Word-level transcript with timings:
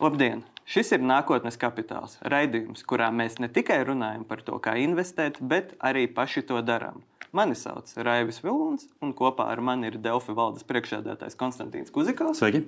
Labdien! 0.00 0.38
Šis 0.64 0.94
ir 0.96 1.02
nākotnes 1.04 1.58
kapitāls, 1.60 2.14
raidījums, 2.32 2.80
kurā 2.88 3.10
mēs 3.12 3.34
ne 3.36 3.50
tikai 3.52 3.82
runājam 3.84 4.22
par 4.24 4.40
to, 4.46 4.56
kā 4.64 4.72
investēt, 4.80 5.36
bet 5.44 5.74
arī 5.84 6.06
paši 6.08 6.40
to 6.48 6.62
darām. 6.64 7.02
Mani 7.36 7.52
sauc 7.52 7.90
Raivis 8.00 8.40
Vilons, 8.40 8.86
un 9.04 9.12
kopā 9.18 9.50
ar 9.52 9.60
mani 9.60 9.90
ir 9.90 9.98
Delfi 10.00 10.32
valdes 10.38 10.64
priekšsēdētājs 10.70 11.36
Konstantīns 11.42 11.92
Kuzikovs. 11.92 12.40
Sveiki! 12.40 12.62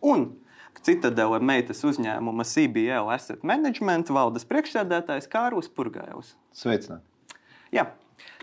Un 0.00 0.30
Citadela 0.80 1.42
meitas 1.44 1.84
uzņēmuma 1.84 2.48
CBL 2.48 3.12
Asset 3.12 3.44
Management 3.44 4.08
valdes 4.08 4.48
priekšsēdētājs 4.48 5.28
Kārlis 5.28 5.68
Purgājovs. 5.76 6.32
Sveicināti! 6.56 7.04
Jā, 7.76 7.90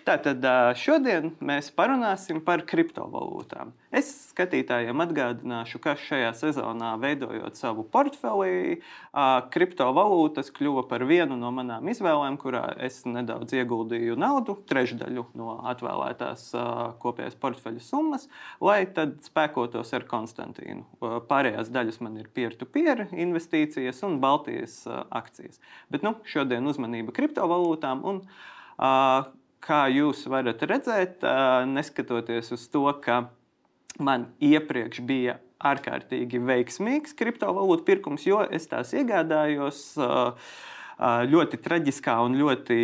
Tātad 0.10 0.42
šodien 0.74 1.36
mēs 1.46 1.68
parunāsim 1.78 2.40
par 2.42 2.64
kriptovalūtām. 2.66 3.76
Es 3.94 4.08
skatītājiem 4.32 5.04
atgādināšu, 5.04 5.78
ka 5.84 5.94
šajā 6.02 6.32
sezonā, 6.40 6.96
veidojot 6.98 7.60
savu 7.60 7.86
portfeli, 7.86 8.80
kriptovalūtas 9.54 10.50
kļuva 10.56 10.88
par 10.90 11.06
vienu 11.06 11.38
no 11.38 11.54
manām 11.54 11.92
izvēlēm, 11.94 12.40
kurā 12.42 12.64
es 12.82 13.04
nedaudz 13.06 13.54
ieguldīju 13.54 14.18
naudu, 14.18 14.58
trešdaļu 14.72 15.28
no 15.38 15.60
atvēlētās 15.76 16.50
kopējās 17.06 17.38
portfeļa 17.38 17.86
summas, 17.86 18.26
lai 18.66 18.82
tad 18.90 19.20
spēkotos 19.30 19.94
ar 19.94 20.10
Konstantīnu. 20.10 20.88
Pārējās 21.30 21.70
daļas 21.70 22.02
man 22.02 22.18
ir 22.18 22.34
peer-to-peer 22.34 23.06
-peer 23.06 23.20
investīcijas 23.28 24.02
un 24.10 24.18
Baltijas 24.26 24.88
akcijas. 24.90 25.62
Bet 25.94 26.02
nu, 26.02 26.18
šodien 26.26 26.66
uzmanība 26.66 27.14
kriptovalūtām. 27.14 28.02
Un, 28.10 28.26
Uh, 28.80 29.26
kā 29.64 29.86
jūs 29.92 30.26
varat 30.32 30.64
redzēt, 30.70 31.26
neskatoties 31.70 32.54
uz 32.56 32.66
to, 32.72 32.86
ka 33.04 33.28
man 34.00 34.30
iepriekš 34.44 35.04
bija 35.08 35.40
ārkārtīgi 35.60 36.40
veiksmīgs 36.48 37.16
kriptovalūtu 37.20 37.86
pirkums, 37.88 38.26
jo 38.28 38.40
es 38.48 38.70
tās 38.72 38.94
iegādājos. 38.96 39.82
Uh, 40.00 40.52
ļoti 41.00 41.58
traģiskā 41.64 42.18
un 42.26 42.36
ļoti 42.36 42.78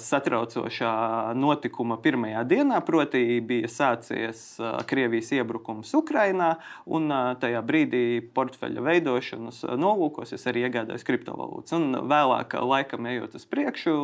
satraucošā 0.00 0.92
notikuma 1.36 1.98
pirmajā 2.00 2.44
dienā. 2.48 2.80
Proti, 2.86 3.40
bija 3.44 3.68
sācies 3.68 4.44
Krievijas 4.88 5.32
iebrukums 5.36 5.92
Ukrajinā, 5.98 6.54
un 6.88 7.12
tajā 7.42 7.60
brīdī 7.66 8.04
portfeļa 8.36 8.84
veidošanas 8.88 9.62
nolūkos 9.76 10.32
es 10.36 10.48
arī 10.48 10.64
iegādājos 10.66 11.04
kriptovalūtas. 11.06 11.76
Un 11.76 12.00
vēlāk, 12.08 12.56
laikam 12.64 13.08
ejot 13.12 13.36
uz 13.36 13.44
priekšu, 13.50 13.96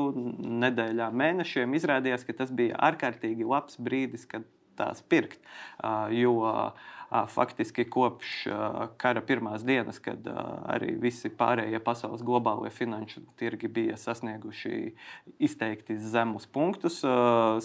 nedēļām, 0.62 1.16
mēnešiem, 1.24 1.78
izrādījās, 1.80 2.26
ka 2.28 2.36
tas 2.44 2.52
bija 2.52 2.76
ārkārtīgi 2.90 3.48
labs 3.48 3.80
brīdis, 3.80 4.28
kad 4.28 4.44
tās 4.76 5.02
pirkt. 5.08 5.40
Jo 6.12 6.36
faktiski 7.28 7.84
kopš 7.90 8.32
kara 9.00 9.22
pirmās 9.24 9.64
dienas, 9.66 9.98
kad 10.02 10.26
arī 10.26 10.94
visi 11.02 11.28
pārējie 11.28 11.80
pasaules 11.84 12.24
globālie 12.24 12.70
finanšu 12.72 13.22
tirgi 13.40 13.68
bija 13.68 13.98
sasnieguši 14.00 14.78
izteikti 15.42 15.98
zemus 16.00 16.46
punktus, 16.46 17.00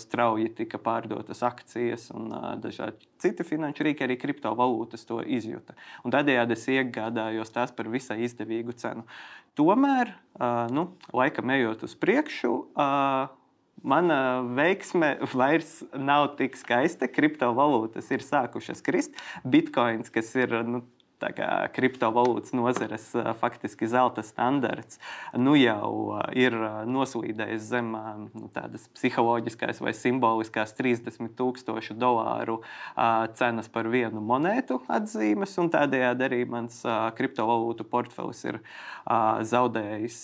strauji 0.02 0.52
tika 0.58 0.82
pārdotas 0.82 1.44
akcijas 1.48 2.10
un 2.16 2.30
dažādi 2.64 3.08
citi 3.22 3.46
finanšu 3.48 3.88
rīki, 3.88 4.06
arī 4.06 4.20
kriptovalūtas 4.22 5.08
to 5.08 5.22
izjuta. 5.24 5.78
Un 6.04 6.14
tādējādi 6.14 6.58
es 6.58 6.68
iegādājos 6.76 7.54
tās 7.56 7.74
par 7.76 7.90
visai 7.94 8.22
izdevīgu 8.28 8.76
cenu. 8.78 9.08
Tomēr, 9.58 10.14
nu, 10.76 10.90
laikam 11.18 11.50
ejot 11.56 11.88
uz 11.88 11.96
priekšu, 11.98 12.54
mana 13.84 14.42
veiksme 14.58 15.16
vairs 15.38 15.82
nav 15.94 16.34
tik 16.40 16.58
skaista. 16.60 17.10
Kriptovalūtas 17.12 18.12
ir 18.14 18.26
sākušas 18.26 18.84
krist. 18.86 19.18
Bitcoins, 19.46 20.12
kas 20.14 20.34
ir 20.40 20.56
nu, 20.68 20.84
kriptovalūtas 21.74 22.54
nozares 22.54 23.10
faktiski 23.42 23.88
zelta 23.90 24.24
standarts, 24.26 25.00
nu 25.34 25.56
jau 25.58 26.20
ir 26.38 26.54
noslīdējis 26.86 27.70
zem 27.72 27.94
nu, 28.34 28.50
tādas 28.54 28.88
psiholoģiskās 28.96 29.82
vai 29.82 29.94
simboliskās 29.98 30.76
30 30.78 31.34
tūkstošu 31.38 31.98
dolāru 31.98 32.60
cenas 33.38 33.68
par 33.72 33.90
vienu 33.90 34.22
monētu 34.22 34.82
atzīmes, 34.88 35.56
tādējādi 35.74 36.28
arī 36.28 36.42
mans 36.50 36.80
kriptovalūtu 37.18 37.88
portfelis 37.90 38.44
ir 38.48 38.62
zaudējis 39.08 40.20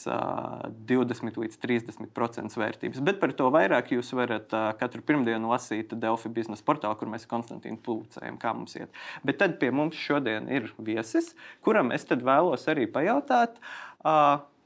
20 0.90 1.42
līdz 1.44 1.60
30% 1.64 2.60
vērtības. 2.60 3.02
Bet 3.04 3.20
par 3.22 3.34
to 3.38 3.50
vairāk 3.54 3.94
jūs 3.96 4.14
varat 4.18 4.54
katru 4.80 5.02
pirmdienu 5.06 5.52
lasīt 5.52 5.96
Delfi 5.98 6.30
biznesa 6.34 6.66
portālā, 6.68 6.96
kur 7.00 7.12
mēs 7.12 7.28
Konstantīnu 7.30 7.80
pulcējam, 7.84 8.38
kā 8.42 8.54
mums 8.54 8.76
iet. 8.78 8.92
Bet 9.26 9.40
tad 9.42 9.58
pie 9.62 9.72
mums 9.74 9.98
šodien 10.00 10.50
ir 10.52 10.70
viesis, 10.86 11.34
kuram 11.64 11.94
es 11.96 12.06
vēlos 12.10 12.68
arī 12.72 12.86
pajautāt 12.92 13.58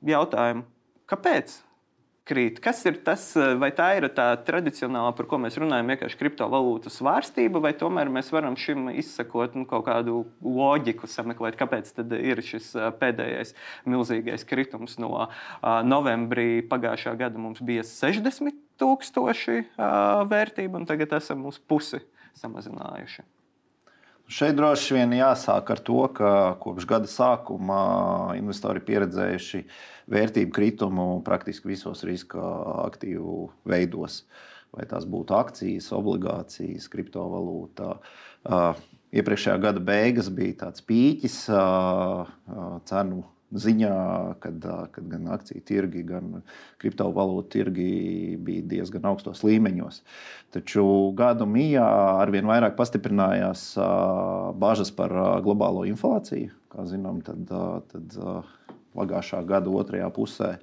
jautājumu, 0.07 0.67
kāpēc? 1.09 1.61
Krīt. 2.27 2.57
Kas 2.59 2.81
ir 2.83 2.97
tas, 3.07 3.21
vai 3.55 3.69
tā 3.71 3.85
ir 3.95 4.09
tā 4.11 4.25
tradicionālā, 4.43 5.13
par 5.15 5.29
ko 5.31 5.37
mēs 5.39 5.55
runājam, 5.61 5.87
vienkārši 5.93 6.17
kriptovalūtu 6.19 6.91
svārstība, 6.91 7.61
vai 7.63 7.71
tomēr 7.71 8.11
mēs 8.11 8.33
varam 8.35 8.57
šim 8.59 8.89
izsakot 8.99 9.55
nu, 9.55 9.63
kaut 9.69 9.85
kādu 9.87 10.25
loģiku, 10.43 11.07
sameklēt, 11.07 11.55
kāpēc 11.55 11.93
ir 12.19 12.43
šis 12.43 12.73
pēdējais 12.99 13.55
milzīgais 13.87 14.43
kritums 14.49 14.97
no 14.99 15.13
uh, 15.21 15.31
novembrī 15.87 16.59
pagājušā 16.67 17.15
gada 17.23 17.39
mums 17.39 17.63
bija 17.63 17.87
60 17.87 18.59
tūkstoši 18.75 19.57
uh, 19.63 20.27
vērtība, 20.27 20.81
un 20.81 20.91
tagad 20.91 21.15
esam 21.21 21.47
uz 21.47 21.63
pusi 21.63 22.03
samazinājuši. 22.43 23.23
Šeit 24.27 24.57
droši 24.57 24.97
vien 24.97 25.13
jāsāk 25.15 25.69
ar 25.71 25.79
to, 25.87 26.01
ka 26.11 26.29
kopš 26.59 26.87
gada 26.89 27.07
sākuma 27.07 27.77
investori 28.35 28.81
pieredzējuši 28.83 29.61
vērtību 30.11 30.51
kritumu 30.51 31.05
praktiski 31.23 31.71
visos 31.71 32.03
riska 32.03 32.41
aktīvu 32.83 33.37
veidos. 33.71 34.25
Vai 34.75 34.83
tās 34.89 35.07
būtu 35.07 35.31
akcijas, 35.37 35.87
obligācijas, 35.95 36.89
kriptovalūta. 36.91 37.93
Iepriekšējā 39.15 39.55
gada 39.63 39.79
beigas 39.79 40.27
bija 40.27 40.65
tāds 40.65 40.83
pīķis 40.83 41.39
cenu 42.91 43.23
ziņā, 43.55 43.93
kad, 44.43 44.65
kad 44.91 45.07
gan 45.07 45.29
akciju 45.31 45.63
tirgi, 45.67 46.03
gan 46.07 46.41
kriptovalūtu 46.81 47.49
tirgi 47.53 47.91
bija 48.43 48.65
diezgan 48.75 49.07
augstos 49.07 49.43
līmeņos. 49.47 50.01
Taču 50.55 50.83
gadu 51.17 51.47
mijā 51.49 51.85
arvien 52.19 52.47
vairāk 52.49 52.75
pastiprinājās 52.79 53.69
bažas 54.59 54.91
par 54.95 55.15
globālo 55.45 55.85
inflāciju. 55.87 56.51
Kā 56.73 56.83
zinām, 56.89 57.23
tad, 57.23 57.47
tad 57.47 58.19
pagājušā 58.97 59.41
gada 59.47 59.71
otrajā 59.71 60.11
pusē 60.13 60.57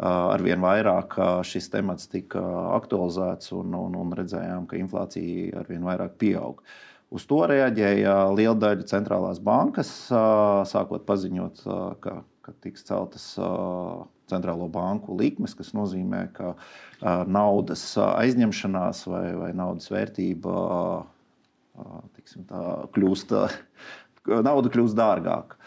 arvien 0.00 0.60
vairāk 0.64 1.16
šis 1.44 1.68
temats 1.72 2.08
tika 2.08 2.40
aktualizēts 2.76 3.52
un, 3.56 3.74
un, 3.76 3.96
un 4.00 4.14
redzējām, 4.16 4.68
ka 4.68 4.78
inflācija 4.80 5.60
arvien 5.60 5.84
vairāk 5.84 6.16
pieaug. 6.20 6.62
Uz 7.10 7.24
to 7.26 7.40
reaģēja 7.50 8.14
liela 8.38 8.54
daļa 8.54 8.86
centrālās 8.86 9.40
bankas, 9.42 9.90
sākot 10.70 11.02
paziņot, 11.08 11.64
ka, 12.04 12.20
ka 12.46 12.54
tiks 12.62 12.86
celtas 12.86 13.32
centrālo 14.30 14.68
banku 14.70 15.16
likmes, 15.18 15.56
kas 15.58 15.72
nozīmē, 15.74 16.28
ka 16.36 16.54
naudas 17.26 17.82
aizņemšanās 17.98 19.02
vai, 19.10 19.24
vai 19.40 19.50
naudas 19.58 19.90
vērtība 19.90 20.54
tā, 22.46 22.62
kļūst, 22.94 23.36
nauda 24.46 24.70
kļūst 24.70 24.98
dārgāka. 24.98 25.58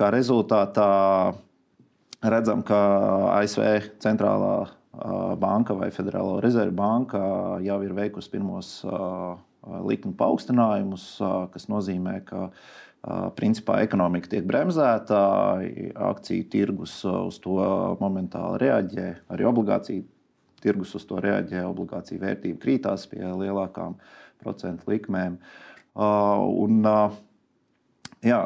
Kā 0.00 0.12
rezultātā 0.12 0.90
redzam, 2.24 2.64
ka 2.64 2.80
ASV 3.36 3.92
centrālā 4.00 4.56
banka 5.40 5.76
vai 5.76 5.92
Federālo 5.92 6.40
rezervu 6.44 6.76
banka 6.76 7.22
jau 7.64 7.78
ir 7.84 7.96
veikusi 7.96 8.32
pirmos 8.32 8.78
likuma 9.62 10.16
paaugstinājumus, 10.18 11.06
kas 11.52 11.68
nozīmē, 11.70 12.16
ka 12.26 12.48
principā 13.38 13.80
ekonomika 13.82 14.30
tiek 14.30 14.46
bremzēta, 14.46 15.20
akciju 16.12 16.46
tirgus 16.50 17.00
uz 17.08 17.40
to 17.42 17.58
momentāli 17.98 18.62
reaģē, 18.62 19.08
arī 19.34 19.48
obligāciju 19.50 20.06
tirgus 20.62 20.94
uz 20.94 21.06
to 21.08 21.18
reaģē, 21.22 21.64
obligāciju 21.66 22.22
vērtība 22.22 22.62
krītās 22.62 23.08
pie 23.10 23.24
lielākām 23.26 23.96
procentu 24.42 24.92
likmēm. 24.92 25.40
Un, 25.98 26.78
jā, 28.22 28.38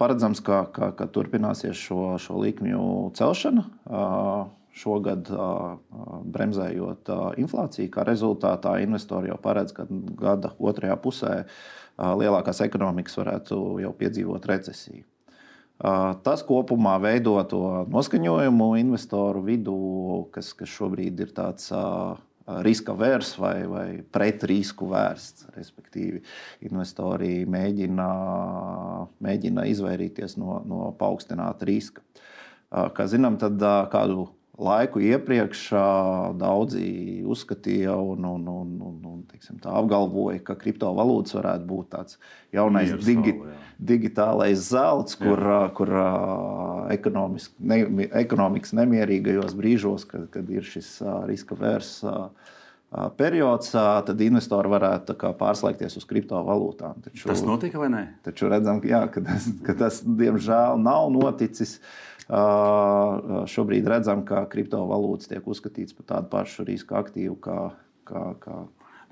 paredzams, 0.00 0.42
ka, 0.44 0.64
ka, 0.74 0.90
ka 0.98 1.06
turpināsies 1.14 1.78
šo, 1.78 2.16
šo 2.22 2.42
likmju 2.42 3.12
celšana 3.18 3.68
šogad 4.72 5.28
bremzējot 6.32 7.12
inflāciju. 7.42 7.90
Kā 7.92 8.06
rezultātā 8.08 8.78
investori 8.82 9.28
jau 9.28 9.38
paredz, 9.42 9.74
ka 9.76 9.86
gada 10.18 10.54
otrajā 10.58 10.96
pusē 11.00 11.32
lielākās 11.98 12.62
ekonomikas 12.64 13.18
varētu 13.20 13.58
jau 13.84 13.92
piedzīvot 13.98 14.48
recesiju. 14.48 15.04
Tas 16.22 16.44
kopumā 16.46 16.94
veido 17.02 17.34
to 17.50 17.62
noskaņojumu 17.90 18.68
investoru 18.78 19.42
vidū, 19.44 19.78
kas, 20.34 20.52
kas 20.54 20.70
šobrīd 20.70 21.24
ir 21.24 21.32
tāds 21.34 21.72
riska 22.62 22.94
vērsts 22.98 23.38
vai, 23.38 23.56
vai 23.70 23.86
pret 24.14 24.44
risku 24.46 24.88
vērsts. 24.90 25.48
Respektīvi, 25.56 26.22
investori 26.68 27.42
mēģina, 27.50 28.08
mēģina 29.22 29.66
izvairīties 29.72 30.38
no, 30.40 30.60
no 30.66 30.92
paaugstināta 30.98 31.66
riska. 31.68 32.04
Kā 32.70 33.06
zinām, 33.10 33.36
tad 33.40 33.60
kādu 33.92 34.30
laiku 34.62 35.02
iepriekš 35.02 35.64
daudzi 36.40 36.86
uzskatīja 37.28 37.94
un, 37.96 38.24
un, 38.28 38.46
un, 38.48 38.70
un, 38.88 38.94
un 39.12 39.18
teiksim, 39.30 39.58
apgalvoja, 39.68 40.40
ka 40.46 40.56
kriptovalūtas 40.60 41.36
varētu 41.38 41.68
būt 41.68 41.90
tāds 41.96 42.18
jaunais 42.54 42.94
digi, 43.02 43.36
digitālais 43.82 44.68
zelts, 44.70 45.18
kur, 45.20 45.42
jā. 45.42 45.60
kur 45.76 45.92
ne, 47.58 47.82
ekonomikas 48.22 48.74
nemierīgajos 48.78 49.56
brīžos, 49.58 50.08
kad, 50.10 50.28
kad 50.34 50.50
ir 50.52 50.66
šis 50.66 50.98
riska 51.28 51.58
vērsts 51.58 52.04
periods, 53.16 53.70
tad 53.72 54.20
investori 54.20 54.68
varētu 54.68 55.16
pārslēgties 55.40 55.96
uz 55.96 56.04
kriptovalūtām. 56.10 57.00
Taču, 57.06 57.24
tas 57.30 57.40
notika 57.46 57.80
vai 57.80 57.88
nē? 57.88 58.02
Taču 58.26 58.50
redzam, 58.52 58.82
jā, 58.84 59.06
ka, 59.08 59.24
tas, 59.24 59.48
ka 59.64 59.76
tas 59.80 60.02
diemžēl 60.04 60.76
nav 60.82 61.08
noticis. 61.14 61.78
Uh, 61.78 62.11
Šobrīd 62.28 63.88
redzam, 63.90 64.22
ka 64.26 64.44
kriptovalūtas 64.52 65.30
tiek 65.32 65.46
uzskatītas 65.48 65.96
par 65.98 66.06
tādu 66.14 66.30
pašu 66.32 66.66
riska 66.68 67.00
aktīvu 67.00 67.34
kā, 67.42 67.58
kā, 68.08 68.24
kā 68.42 68.62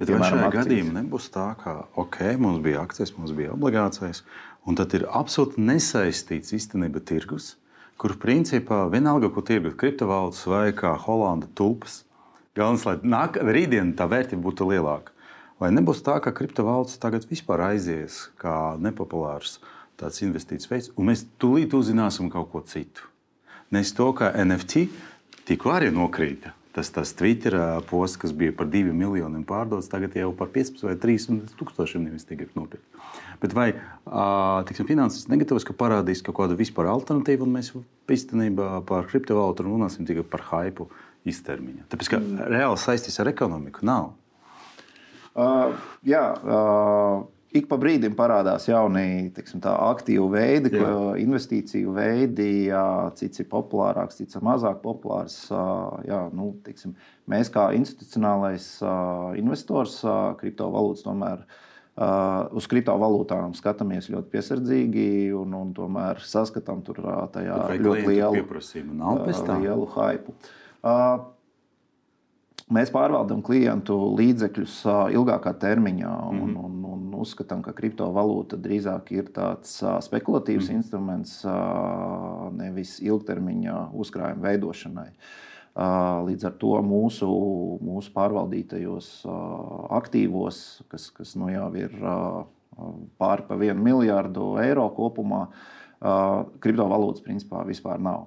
Bet 0.01 0.09
vai 0.15 0.21
šajā 0.25 0.47
akcijas. 0.47 0.65
gadījumā 0.65 0.95
nebūs 0.97 1.27
tā, 1.29 1.51
ka 1.61 1.75
okay, 2.01 2.39
mums 2.41 2.63
bija 2.65 2.81
akcijas, 2.87 3.13
mums 3.19 3.35
bija 3.37 3.53
obligācijas, 3.53 4.23
un 4.65 4.79
tad 4.79 4.95
ir 4.97 5.05
absolūti 5.05 5.61
nesaistīts 5.61 6.55
īstenībā 6.57 7.03
tirgus, 7.05 7.51
kur 8.01 8.15
principā 8.17 8.87
vienalga, 8.89 9.29
ko 9.29 9.45
tirgus 9.45 9.77
kriptovalūtas 9.81 10.47
vai 10.49 10.71
kā 10.73 10.95
Holanda 11.05 11.51
tulpas, 11.53 12.07
galvenais, 12.57 12.87
lai 12.89 12.97
nāk, 13.05 13.37
rītdien 13.45 13.93
tā 13.99 14.09
vērtība 14.09 14.47
būtu 14.47 14.71
lielāka. 14.71 15.13
Vai 15.61 15.69
nebūs 15.77 16.01
tā, 16.01 16.17
ka 16.25 16.33
kriptovalūtas 16.33 16.97
tagad 17.03 17.27
vispār 17.29 17.67
aizies 17.75 18.23
kā 18.41 18.79
nepopulārs 18.81 19.59
tāds 20.01 20.25
investīcijas 20.25 20.71
veids, 20.71 20.91
un 20.97 21.11
mēs 21.11 21.27
tūlīt 21.41 21.77
uzzināsim 21.77 22.31
kaut 22.33 22.51
ko 22.53 22.65
citu? 22.67 23.07
Nes 23.71 23.93
to, 23.95 24.09
ka 24.17 24.33
NFT 24.35 24.89
tikko 25.47 25.77
arī 25.77 25.93
nokrīta. 25.95 26.55
Tas, 26.71 26.87
tas 26.95 27.11
Twitter 27.19 27.57
posts, 27.91 28.19
kas 28.23 28.33
bija 28.37 28.55
par 28.55 28.69
2 28.71 28.93
miljoniem 28.95 29.43
pārdots, 29.47 29.89
tagad 29.91 30.15
jau 30.15 30.31
par 30.39 30.53
15 30.55 30.87
vai 30.87 30.95
30 31.03 31.57
tūkstošiem 31.59 32.05
nevis 32.07 32.29
tiek 32.29 32.45
nopirkt. 32.55 32.87
Bet 33.43 33.57
vai 33.57 33.73
tiksim, 34.69 34.87
finanses 34.87 35.27
negatavs, 35.33 35.67
ka 35.67 35.75
parādīs 35.75 36.23
kaut 36.23 36.37
kādu 36.39 36.59
vispār 36.61 36.91
alternatīvu, 36.93 37.47
un 37.47 37.57
mēs 37.57 37.73
īstenībā 38.11 38.85
par 38.87 39.11
kriptovalūtu 39.11 39.67
runāsim 39.67 40.07
tikai 40.07 40.23
par 40.31 40.45
hypu 40.53 40.87
īstermiņā? 41.27 41.89
Tāpēc, 41.91 42.13
ka 42.13 42.23
mm. 42.23 42.47
reāli 42.55 42.79
saistīs 42.79 43.19
ar 43.19 43.33
ekonomiku 43.33 43.83
nav. 43.91 44.13
Uh, 45.35 45.75
jā, 46.07 46.23
uh, 46.39 47.25
ik 47.57 47.67
pa 47.71 47.79
brīdim 47.81 48.15
parādās 48.19 48.69
jauni 48.71 49.31
tiksim, 49.35 49.63
tā, 49.65 49.73
aktīvu 49.91 50.27
veidi, 50.33 50.73
jā. 50.77 50.91
investīciju 51.23 51.95
veidi. 51.97 52.51
Jā, 52.71 52.85
cits 53.19 53.43
ir 53.43 53.49
populārāks, 53.51 54.21
cits 54.21 54.39
ir 54.39 54.45
mazāk 54.47 54.79
populārs. 54.85 55.43
Jā, 56.07 56.23
nu, 56.37 56.53
tiksim, 56.67 56.95
mēs 57.31 57.51
kā 57.53 57.71
institucionālais 57.79 58.69
investors 59.41 59.99
kriptovalūtas 60.41 61.07
tomēr. 61.07 61.43
Uz 62.57 62.65
kriptovalūtām 62.71 63.53
skatāmies 63.59 64.09
ļoti 64.13 64.31
piesardzīgi 64.33 65.09
un, 65.37 65.53
un 65.59 65.75
tomēr 65.77 66.23
saskatām 66.25 66.81
tur 66.87 67.03
tajā 67.35 67.59
ļoti 67.77 68.07
lielu 68.07 68.39
pieprasījumu, 68.39 68.95
nav 69.03 69.21
pēc 69.27 69.43
tam 69.45 69.67
lielu 69.67 69.91
hypu. 69.99 70.39
Uh, 70.81 71.27
mēs 72.75 72.93
pārvaldām 72.95 73.43
klientu 73.45 73.97
līdzekļus 74.19 74.77
ilgākā 75.17 75.53
termiņā 75.61 76.11
mm 76.11 76.39
-hmm. 76.39 76.43
un, 76.47 76.57
un 76.65 76.80
uzskatām, 77.21 77.63
ka 77.65 77.75
kriptovalūta 77.77 78.59
drīzāk 78.61 79.13
ir 79.17 79.31
tāds 79.35 79.79
spekulatīvs 80.07 80.71
mm 80.71 80.81
instruments, 80.81 81.37
nevis 82.57 82.99
ilgtermiņa 83.05 83.91
uzkrājuma 84.01 84.49
veidošanai. 84.49 85.11
Līdz 86.27 86.47
ar 86.49 86.55
to 86.61 86.73
mūsu, 86.83 87.29
mūsu 87.85 88.11
pārvaldītajos 88.15 89.11
aktīvos, 90.01 90.63
kas, 90.91 91.11
kas 91.15 91.37
nu 91.39 91.51
jau 91.53 91.69
ir 91.79 91.95
pāri 93.21 93.47
pa 93.47 93.59
vienu 93.61 93.85
miljārdu 93.85 94.57
eiro 94.63 94.89
kopumā, 94.97 95.47
kriptovalūtas 96.01 97.23
principā 97.25 97.63
vispār 97.69 98.03
nav. 98.03 98.27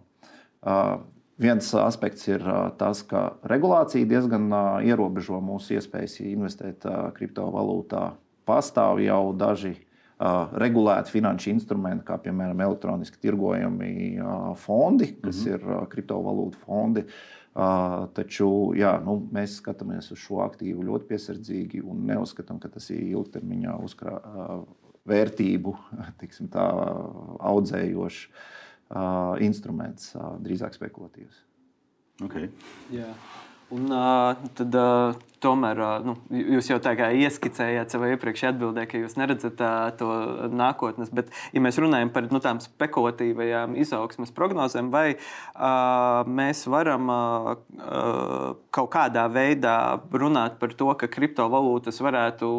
Viens 1.44 1.72
aspekts 1.82 2.28
ir 2.30 2.44
tas, 2.78 3.02
ka 3.10 3.34
regulācija 3.50 4.06
diezgan 4.08 4.52
ierobežo 4.86 5.40
mūsu 5.44 5.76
iespējas 5.80 6.20
investēt 6.24 6.86
kriptovalūtā. 7.18 8.12
Pastāv 8.48 9.02
jau 9.04 9.34
daži 9.38 9.76
regulēti 10.62 11.12
finanšu 11.12 11.50
instrumenti, 11.52 12.06
kā 12.08 12.18
piemēram 12.22 12.62
elektroniski 12.64 13.20
tirgojami 13.20 14.20
fondi, 14.62 15.14
kas 15.22 15.46
mm 15.46 15.52
-hmm. 15.52 15.54
ir 15.54 15.88
kriptovalūtu 15.90 16.62
fondi. 16.66 17.04
Taču 18.14 18.74
jā, 18.76 18.94
nu, 19.06 19.28
mēs 19.32 19.60
skatāmies 19.62 20.12
uz 20.12 20.20
šo 20.20 20.42
aktīvu 20.46 20.84
ļoti 20.84 21.06
piesardzīgi 21.08 21.84
un 21.86 22.06
neuzskatām, 22.06 22.60
ka 22.60 22.70
tas 22.70 22.90
ir 22.90 23.02
ilgtermiņā 23.02 23.76
uzkrā, 23.84 24.16
vērtību 25.06 25.76
tā, 26.52 26.66
audzējošs 27.40 28.28
uh, 28.28 29.36
instruments, 29.44 30.14
uh, 30.16 30.36
drīzāk 30.44 30.78
spekulatīvs. 30.78 31.42
Okay. 32.24 32.50
Jā. 32.94 33.10
Un, 33.72 33.88
uh, 33.90 34.36
tad, 34.54 34.76
uh, 34.76 35.16
tomēr 35.44 35.80
uh, 35.82 35.94
nu, 36.06 36.14
jūs 36.54 36.68
jau 36.70 36.78
tā 36.84 36.94
kā 36.98 37.10
ieskicējāt 37.24 37.94
savā 37.94 38.12
iepriekšējā 38.14 38.52
atbildē, 38.54 38.84
ka 38.90 39.00
jūs 39.02 39.16
neredzat 39.18 39.62
uh, 39.64 39.88
to 39.98 40.10
nākotnes. 40.54 41.12
Bet, 41.16 41.32
ja 41.56 41.64
mēs 41.64 41.80
runājam 41.82 42.12
par 42.14 42.28
nu, 42.28 42.42
tādām 42.44 42.62
spekulatīvajām 42.64 43.78
izaugsmes 43.82 44.34
prognozēm, 44.36 44.92
vai 44.94 45.16
uh, 45.16 46.22
mēs 46.28 46.66
varam 46.72 47.10
uh, 47.14 48.54
kaut 48.76 48.92
kādā 48.94 49.26
veidā 49.34 49.78
runāt 50.12 50.60
par 50.62 50.76
to, 50.78 50.92
ka 51.00 51.10
kriptovalūtas 51.12 52.00
varētu 52.04 52.52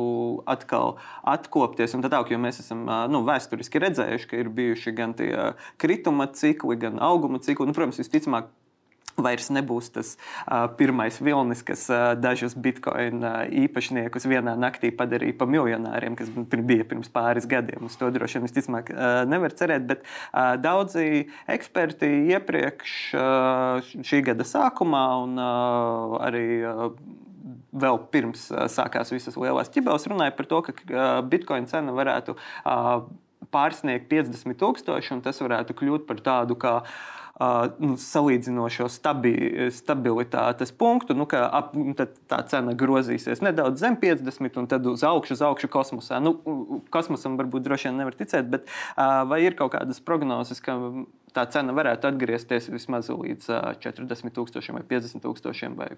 atkal 0.50 0.96
atkopties 1.36 1.94
un 1.94 2.04
tā 2.04 2.10
tālāk, 2.12 2.34
jo 2.34 2.42
mēs 2.42 2.60
esam 2.64 2.84
uh, 2.88 3.04
nu, 3.12 3.22
vēsturiski 3.28 3.82
redzējuši, 3.86 4.30
ka 4.32 4.42
ir 4.42 4.52
bijuši 4.56 4.96
gan 4.98 5.14
tie 5.20 5.32
krituma 5.80 6.28
cikli, 6.32 6.80
gan 6.80 7.00
auguma 7.02 7.40
cikli. 7.44 7.68
Nu, 7.70 7.76
protams, 7.76 8.02
visticamāk, 8.02 8.50
Vairs 9.14 9.46
nebūs 9.54 9.92
tas 9.94 10.14
uh, 10.16 10.64
pirmais 10.78 11.20
vilnis, 11.22 11.62
kas 11.66 11.84
uh, 11.92 12.12
dažus 12.18 12.56
bitkoinu 12.58 13.22
uh, 13.22 13.44
īpašniekus 13.64 14.26
vienā 14.26 14.56
naktī 14.58 14.90
padarīja 14.94 15.36
par 15.38 15.50
miljonāriem, 15.52 16.16
kas 16.18 16.32
bija 16.34 16.86
pirms 16.90 17.12
pāris 17.14 17.46
gadiem. 17.50 17.86
Uz 17.86 17.94
to 18.00 18.10
droši 18.14 18.40
vien 18.40 18.48
visticamāk 18.48 18.90
uh, 18.90 19.22
nevar 19.30 19.54
cerēt, 19.54 19.86
bet 19.86 20.02
uh, 20.02 20.56
daudzi 20.58 21.28
eksperti 21.46 22.10
iepriekš 22.34 22.96
uh, 23.14 23.92
šī 24.02 24.24
gada 24.32 24.46
sākumā 24.48 25.04
un 25.26 25.38
uh, 25.38 26.18
arī. 26.24 26.48
Uh, 26.64 27.20
vēl 27.74 27.98
pirms 28.14 28.46
uh, 28.52 28.68
sākās 28.70 29.10
visas 29.10 29.34
lielās 29.38 29.68
ķibeles, 29.74 30.06
runāja 30.08 30.32
par 30.36 30.46
to, 30.48 30.60
ka 30.62 30.74
uh, 30.74 31.08
bitkoina 31.26 31.66
cena 31.68 31.92
varētu 31.94 32.36
uh, 32.38 33.02
pārsniegt 33.54 34.06
50,000, 34.10 35.10
un 35.16 35.22
tas 35.24 35.42
varētu 35.42 35.76
kļūt 35.80 36.06
par 36.06 36.22
tādu 36.24 36.56
kā 36.60 36.76
uh, 36.80 36.94
nu, 37.82 37.96
salīdzinošo 37.98 38.86
stabi, 38.92 39.32
stabilitātes 39.74 40.70
punktu, 40.78 41.16
nu, 41.18 41.26
ka 41.30 41.42
ap, 41.48 41.72
tā 42.30 42.38
cena 42.50 42.76
grozīsies 42.78 43.42
nedaudz 43.42 43.82
zem 43.82 43.98
50, 43.98 44.60
un 44.60 44.70
tad 44.70 44.86
uz 44.86 45.02
augšu, 45.06 45.34
uz 45.34 45.42
augšu 45.42 45.70
kosmosā. 45.72 46.20
Nu, 46.22 46.36
kosmosam 46.94 47.38
varbūt 47.40 47.66
droši 47.66 47.90
vien 47.90 48.00
nevar 48.04 48.14
ticēt, 48.18 48.48
bet 48.52 48.70
vai 48.94 49.42
ir 49.46 49.58
kaut 49.58 49.74
kādas 49.74 49.98
prognozes, 50.04 50.62
ka 50.62 50.78
tā 51.34 51.46
cena 51.50 51.74
varētu 51.74 52.12
atgriezties 52.12 52.70
vismaz 52.70 53.10
līdz 53.10 53.50
40,000 53.82 54.78
vai 54.78 54.86
50,000, 54.94 55.78
vai 55.78 55.90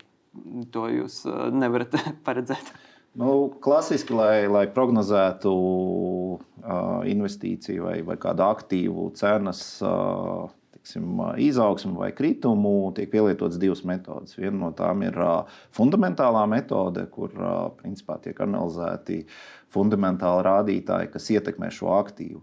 to 0.73 0.88
jūs 0.93 1.25
nevarat 1.52 1.99
paredzēt? 2.26 2.76
Nu, 3.16 3.49
klasiski, 3.64 4.12
lai, 4.12 4.45
lai 4.45 4.66
prognozētu 4.69 5.50
uh, 5.57 7.00
investīciju 7.09 7.87
vai, 7.87 7.95
vai 8.05 8.19
kādu 8.21 8.45
aktīvu 8.45 9.07
cenas, 9.16 9.62
uh, 9.81 10.50
teiksim, 10.87 11.21
izaugsmu 11.37 11.99
vai 11.99 12.12
kritumu, 12.12 12.93
tiek 12.95 13.11
pielietotas 13.11 13.59
divas 13.59 13.83
metodes. 13.85 14.37
Viena 14.38 14.57
no 14.57 14.73
tām 14.73 15.02
ir 15.02 15.14
fundamentālā 15.75 16.47
metode, 16.49 17.07
kur 17.11 17.31
principā 17.81 18.21
tiek 18.23 18.38
analizēti 18.40 19.26
fundamentāli 19.71 20.47
rādītāji, 20.47 21.11
kas 21.12 21.31
ietekmē 21.31 21.71
šo 21.71 21.90
aktīvu. 21.99 22.43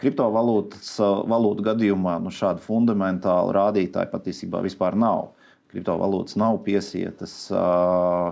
Kriptovalūtas 0.00 0.94
valūtu 1.26 1.64
gadījumā 1.66 2.20
nu, 2.22 2.30
šādu 2.30 2.62
fundamentālu 2.64 3.52
rādītāju 3.52 4.12
patiesībā 4.12 4.62
vispār 4.62 4.96
nav. 4.96 5.32
Kriptovalūtas 5.66 6.36
nav 6.38 6.60
piesietas 6.64 7.50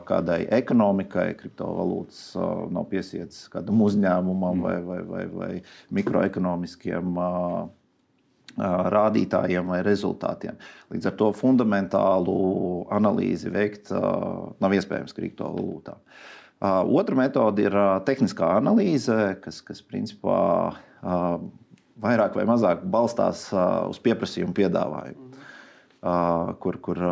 kādai 0.07 0.45
ekonomikai, 0.55 1.35
kriptovalūtas 1.37 2.37
nav 2.73 2.87
piesietas 2.88 3.49
kādam 3.53 3.83
uzņēmumam 3.85 4.62
vai, 4.62 4.76
vai, 4.87 5.00
vai, 5.03 5.25
vai 5.35 5.50
mikroekonomiskiem 5.99 7.19
rādītājiem 8.57 9.67
vai 9.73 9.81
rezultātiem. 9.87 10.59
Līdz 10.95 11.11
ar 11.11 11.17
to 11.19 11.31
fundamentālu 11.35 12.37
analīzi 12.95 13.51
veikt 13.55 13.91
nav 13.95 14.77
iespējams 14.77 15.17
kriptovalūtām. 15.17 15.99
Otra 16.65 17.19
metode 17.19 17.67
ir 17.67 17.75
tehniskā 18.07 18.55
analīze, 18.61 19.35
kas, 19.45 19.59
kas 19.67 19.83
principā 19.85 20.39
vairāk 22.01 22.39
vai 22.39 22.47
mazāk 22.49 22.85
balstās 22.91 23.49
uz 23.53 23.99
pieprasījumu 24.05 24.55
piedāvājumu, 24.57 25.43
kur, 26.63 26.79
kur 26.85 27.03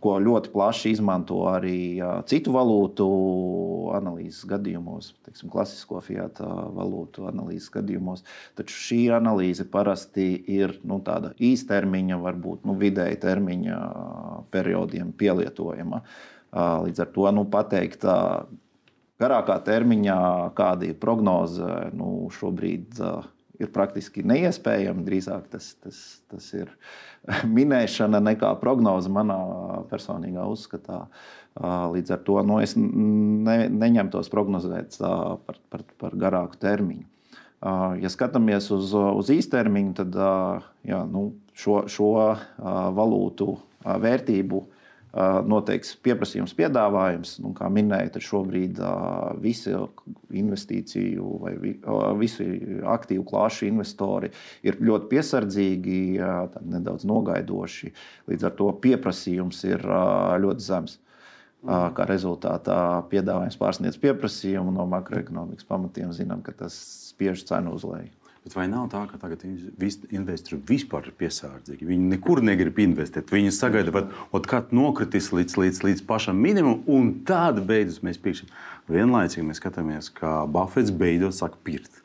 ko 0.00 0.14
ļoti 0.22 0.52
plaši 0.54 0.92
izmanto 0.94 1.42
arī 1.50 1.98
citu 2.30 2.52
valūtu 2.54 3.06
analīzes 3.98 4.46
gadījumos, 4.48 5.10
teiksim, 5.26 5.50
klasisko 5.52 6.00
fiat 6.04 6.38
valūtu 6.40 7.26
analīzes 7.28 7.68
gadījumos. 7.74 8.24
Taču 8.58 8.78
šī 8.78 9.00
analīze 9.18 9.66
parasti 9.68 10.32
ir 10.54 10.78
nu, 10.86 11.00
tāda 11.04 11.34
īstermiņa, 11.36 12.20
varbūt 12.22 12.64
nu, 12.68 12.76
vidēja 12.80 13.18
termiņa 13.26 13.80
periodiem 14.54 15.12
pielietojama. 15.18 16.04
Līdz 16.86 17.04
ar 17.04 17.12
to 17.14 17.28
nu, 17.34 17.44
pateikt, 17.50 18.06
garākā 19.20 19.58
termiņā, 19.66 20.20
kāda 20.56 20.88
ir 20.88 20.96
prognoze, 21.02 21.68
nu, 21.92 22.30
šobrīd 22.38 23.02
ir 23.60 23.70
praktiski 23.74 24.24
neiespējama. 24.26 25.04
Drīzāk 25.06 25.50
tas, 25.52 25.74
tas, 25.82 26.00
tas 26.30 26.48
ir 26.56 26.72
minēšana 27.58 28.22
nekā 28.30 28.54
prognoze 28.62 29.12
manā 29.12 29.38
personīgā 29.90 30.46
uzskatā. 30.50 31.04
Līdz 31.60 32.14
ar 32.14 32.20
to 32.26 32.40
nu, 32.46 32.60
es 32.62 32.76
ne, 32.78 33.64
neņemtos 33.68 34.30
prognozēt 34.32 35.00
par, 35.00 35.58
par, 35.72 35.86
par 36.00 36.14
garāku 36.18 36.60
termiņu. 36.62 37.08
Ja 38.00 38.08
skatāmies 38.08 38.70
uz, 38.72 38.94
uz 38.96 39.30
īstermiņu, 39.34 39.96
tad 39.98 40.16
jā, 40.88 41.00
nu, 41.10 41.26
šo, 41.52 41.82
šo 41.92 42.12
valūtu 42.96 43.52
vērtību 43.84 44.62
noteiks 45.10 45.96
pieprasījums, 46.04 46.54
piedāvājums. 46.54 47.32
Nu, 47.42 47.50
kā 47.56 47.66
minēju, 47.72 48.12
tad 48.14 48.22
šobrīd 48.22 48.78
visi 49.42 49.74
investīciju 50.38 51.32
vai 51.42 51.54
visi 52.20 52.46
aktīvu 52.86 53.24
klāšu 53.26 53.66
investori 53.66 54.30
ir 54.62 54.78
ļoti 54.78 55.10
piesardzīgi, 55.10 56.00
nedaudz 56.70 57.08
nogaidoši. 57.10 57.90
Līdz 58.30 58.46
ar 58.46 58.54
to 58.60 58.70
pieprasījums 58.86 59.64
ir 59.66 59.82
ļoti 60.46 60.66
zems. 60.68 61.00
Kā 61.66 62.06
rezultātā 62.08 62.78
piedāvājums 63.10 63.58
pārsniedz 63.60 63.98
pieprasījumu 64.00 64.72
no 64.72 64.86
makroekonomikas 64.88 65.66
pamatiem, 65.68 66.14
zinām, 66.16 66.40
ka 66.46 66.54
tas 66.56 66.78
spiež 67.10 67.42
cenu 67.50 67.74
uz 67.76 67.84
leju. 67.84 68.14
Bet 68.40 68.54
vai 68.56 68.64
nav 68.72 68.86
tā, 68.88 69.02
ka 69.04 69.18
tagad 69.20 69.42
investori 69.44 70.56
vispār 70.70 71.10
ir 71.10 71.16
piesardzīgi? 71.20 71.84
Viņi 71.84 72.06
nekur 72.14 72.40
negrib 72.44 72.78
investēt. 72.80 73.28
Viņi 73.34 73.52
sagaida, 73.52 74.06
kad 74.48 74.72
nokritīs 74.72 75.28
līdz, 75.36 75.56
līdz, 75.60 75.80
līdz 75.84 76.04
pašam 76.08 76.40
minimumam, 76.40 76.80
un 76.88 77.10
tad 77.28 77.60
beidzot 77.68 78.06
mēs 78.06 78.20
pirksim. 78.22 78.48
Vienlaicīgi 78.88 79.44
mēs 79.44 79.60
skatāmies, 79.60 80.08
kā 80.16 80.38
Buffets 80.48 80.94
beidzot 81.02 81.36
sāk 81.36 81.60
pirkt. 81.66 82.00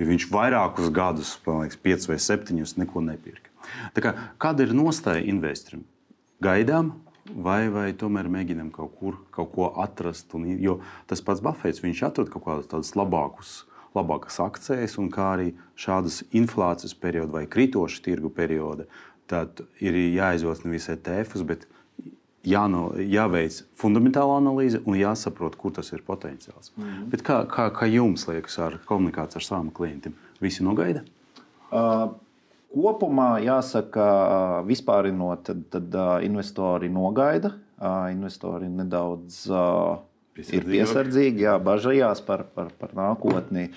Jo 0.00 0.10
viņš 0.10 0.26
vairākus 0.32 0.90
gadus, 0.96 1.36
liekas, 1.46 1.78
piecus 1.78 2.10
vai 2.10 2.18
septiņus, 2.18 2.74
neko 2.80 3.04
nepirka. 3.06 3.54
Kā, 3.94 4.16
kāda 4.42 4.66
ir 4.66 4.74
nostāja 4.74 5.22
investoram? 5.22 5.86
Gaidām, 6.42 6.96
vai, 7.30 7.68
vai 7.70 7.90
tomēr 7.94 8.26
mēģinām 8.32 8.74
kaut 8.74 8.96
kur 8.98 9.22
kaut 9.30 9.54
ko 9.54 9.70
atrast? 9.84 10.34
Un, 10.34 10.50
jo 10.58 10.80
tas 11.06 11.22
pats 11.22 11.44
Buffets, 11.44 11.84
viņš 11.84 12.06
atrod 12.10 12.32
kaut 12.32 12.48
kādus 12.48 12.72
tādus 12.72 12.96
labākus 12.98 13.60
labākas 13.96 14.38
akcijas, 14.42 14.96
un 15.02 15.10
kā 15.10 15.32
arī 15.34 15.50
šādas 15.78 16.22
inflācijas 16.36 16.94
perioda 16.94 17.32
vai 17.38 17.46
kritoša 17.50 18.02
tirgu 18.04 18.30
perioda, 18.34 18.86
tad 19.30 19.62
ir 19.82 19.94
jāizvēlas 19.94 20.64
nevis 20.64 20.88
ETFs, 20.92 21.44
bet 21.46 21.66
jāno, 22.46 22.90
jāveic 22.96 23.60
fundamentāla 23.78 24.38
analīze 24.40 24.80
un 24.86 24.96
jāsaprot, 24.98 25.58
kur 25.60 25.74
tas 25.76 25.92
ir 25.92 26.02
potenciāls. 26.06 26.72
Mm 26.76 26.84
-hmm. 26.84 27.10
Bet 27.10 27.22
kā, 27.22 27.44
kā, 27.46 27.70
kā 27.70 27.86
jums 27.90 28.26
liekas 28.28 28.58
ar 28.58 28.78
komunikāciju 28.86 29.36
ar 29.36 29.42
saviem 29.42 29.70
klientiem? 29.70 30.14
Visi 30.40 30.64
nogaida? 30.64 31.02
Uh. 31.72 32.10
Kopumā 32.70 33.40
jāsaka, 33.42 34.62
vispārinot, 34.62 35.42
tad, 35.42 35.64
tad 35.74 35.94
uh, 35.94 36.20
investori 36.22 36.88
nogaida. 36.88 37.50
Uh, 37.80 38.12
investori 38.12 38.68
nedaudz 38.68 39.48
uh, 39.50 39.98
ir 40.38 40.66
piesardzīgi, 40.68 41.44
jā, 41.46 41.56
bažījās 41.62 42.22
par, 42.26 42.44
par, 42.54 42.70
par 42.78 42.94
nākotni. 42.96 43.70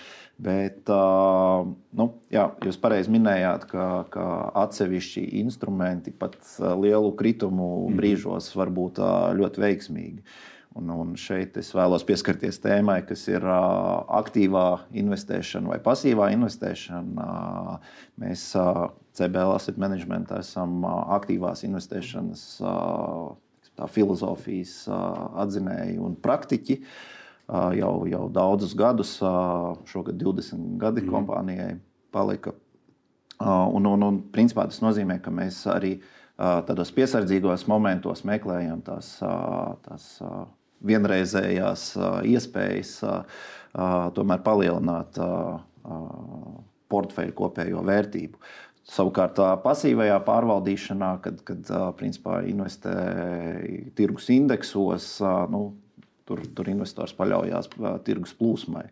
Bet 0.44 0.90
nu, 0.90 2.08
jā, 2.34 2.48
jūs 2.66 2.80
pareizi 2.82 3.12
minējāt, 3.14 3.68
ka, 3.70 3.90
ka 4.14 4.26
atsevišķi 4.64 5.28
instrumenti 5.44 6.12
pat 6.12 6.40
lielu 6.80 7.14
kritumu 7.20 7.70
mhm. 7.88 8.00
brīžos 8.00 8.50
var 8.58 8.74
būt 8.74 9.04
ļoti 9.40 9.64
veiksmīgi. 9.68 10.26
Un, 10.74 10.90
un 10.90 11.12
šeit 11.22 11.58
es 11.62 11.68
vēlos 11.76 12.02
pieskarties 12.08 12.58
tēmai, 12.64 13.04
kas 13.06 13.28
ir 13.30 13.44
aktīvā 13.46 14.66
investēšana 15.04 15.70
vai 15.70 15.78
pasīvā 15.86 16.32
investēšana. 16.34 17.28
Mēs 18.24 18.48
CBL 19.14 19.54
Asset 19.54 19.78
Management 19.78 20.34
esam 20.40 20.82
aktīvās 20.90 21.62
investēšanas 21.68 22.48
filozofijas 23.94 24.84
atzinēji 24.90 26.00
un 26.02 26.16
praktiķi. 26.22 26.80
Jau, 27.78 27.94
jau 28.08 28.26
daudzus 28.32 28.72
gadus, 28.80 29.18
šogad 29.90 30.16
20 30.16 30.78
gadi 30.82 31.04
mm. 31.04 31.10
kompānijai 31.12 31.74
palika. 32.14 32.54
Un, 33.44 33.86
un, 33.90 34.06
un 34.08 34.20
principā 34.32 34.64
tas 34.70 34.80
nozīmē, 34.84 35.18
ka 35.22 35.34
mēs 35.34 35.64
arī 35.68 35.98
tādos 36.38 36.94
piesardzīgos 36.96 37.68
momentos 37.68 38.24
meklējam 38.26 38.82
tās, 38.86 39.18
tās 39.84 40.08
vienreizējās 40.88 41.90
iespējas 42.30 42.96
tomēr 44.16 44.44
palielināt 44.46 45.20
portfeļu 46.94 47.36
kopējo 47.38 47.84
vērtību. 47.88 48.40
Savukārt, 48.84 49.40
pasīvajā 49.64 50.18
pārvaldīšanā, 50.28 51.14
kad, 51.24 51.40
kad 51.48 51.70
principā 52.00 52.42
investē 52.50 52.96
tirgus 53.96 54.28
indeksos, 54.34 55.08
nu, 55.54 55.62
tur, 56.28 56.42
tur 56.56 56.72
investors 56.72 57.16
paļaujas 57.16 57.72
tirgus 58.04 58.36
plūsmai. 58.40 58.84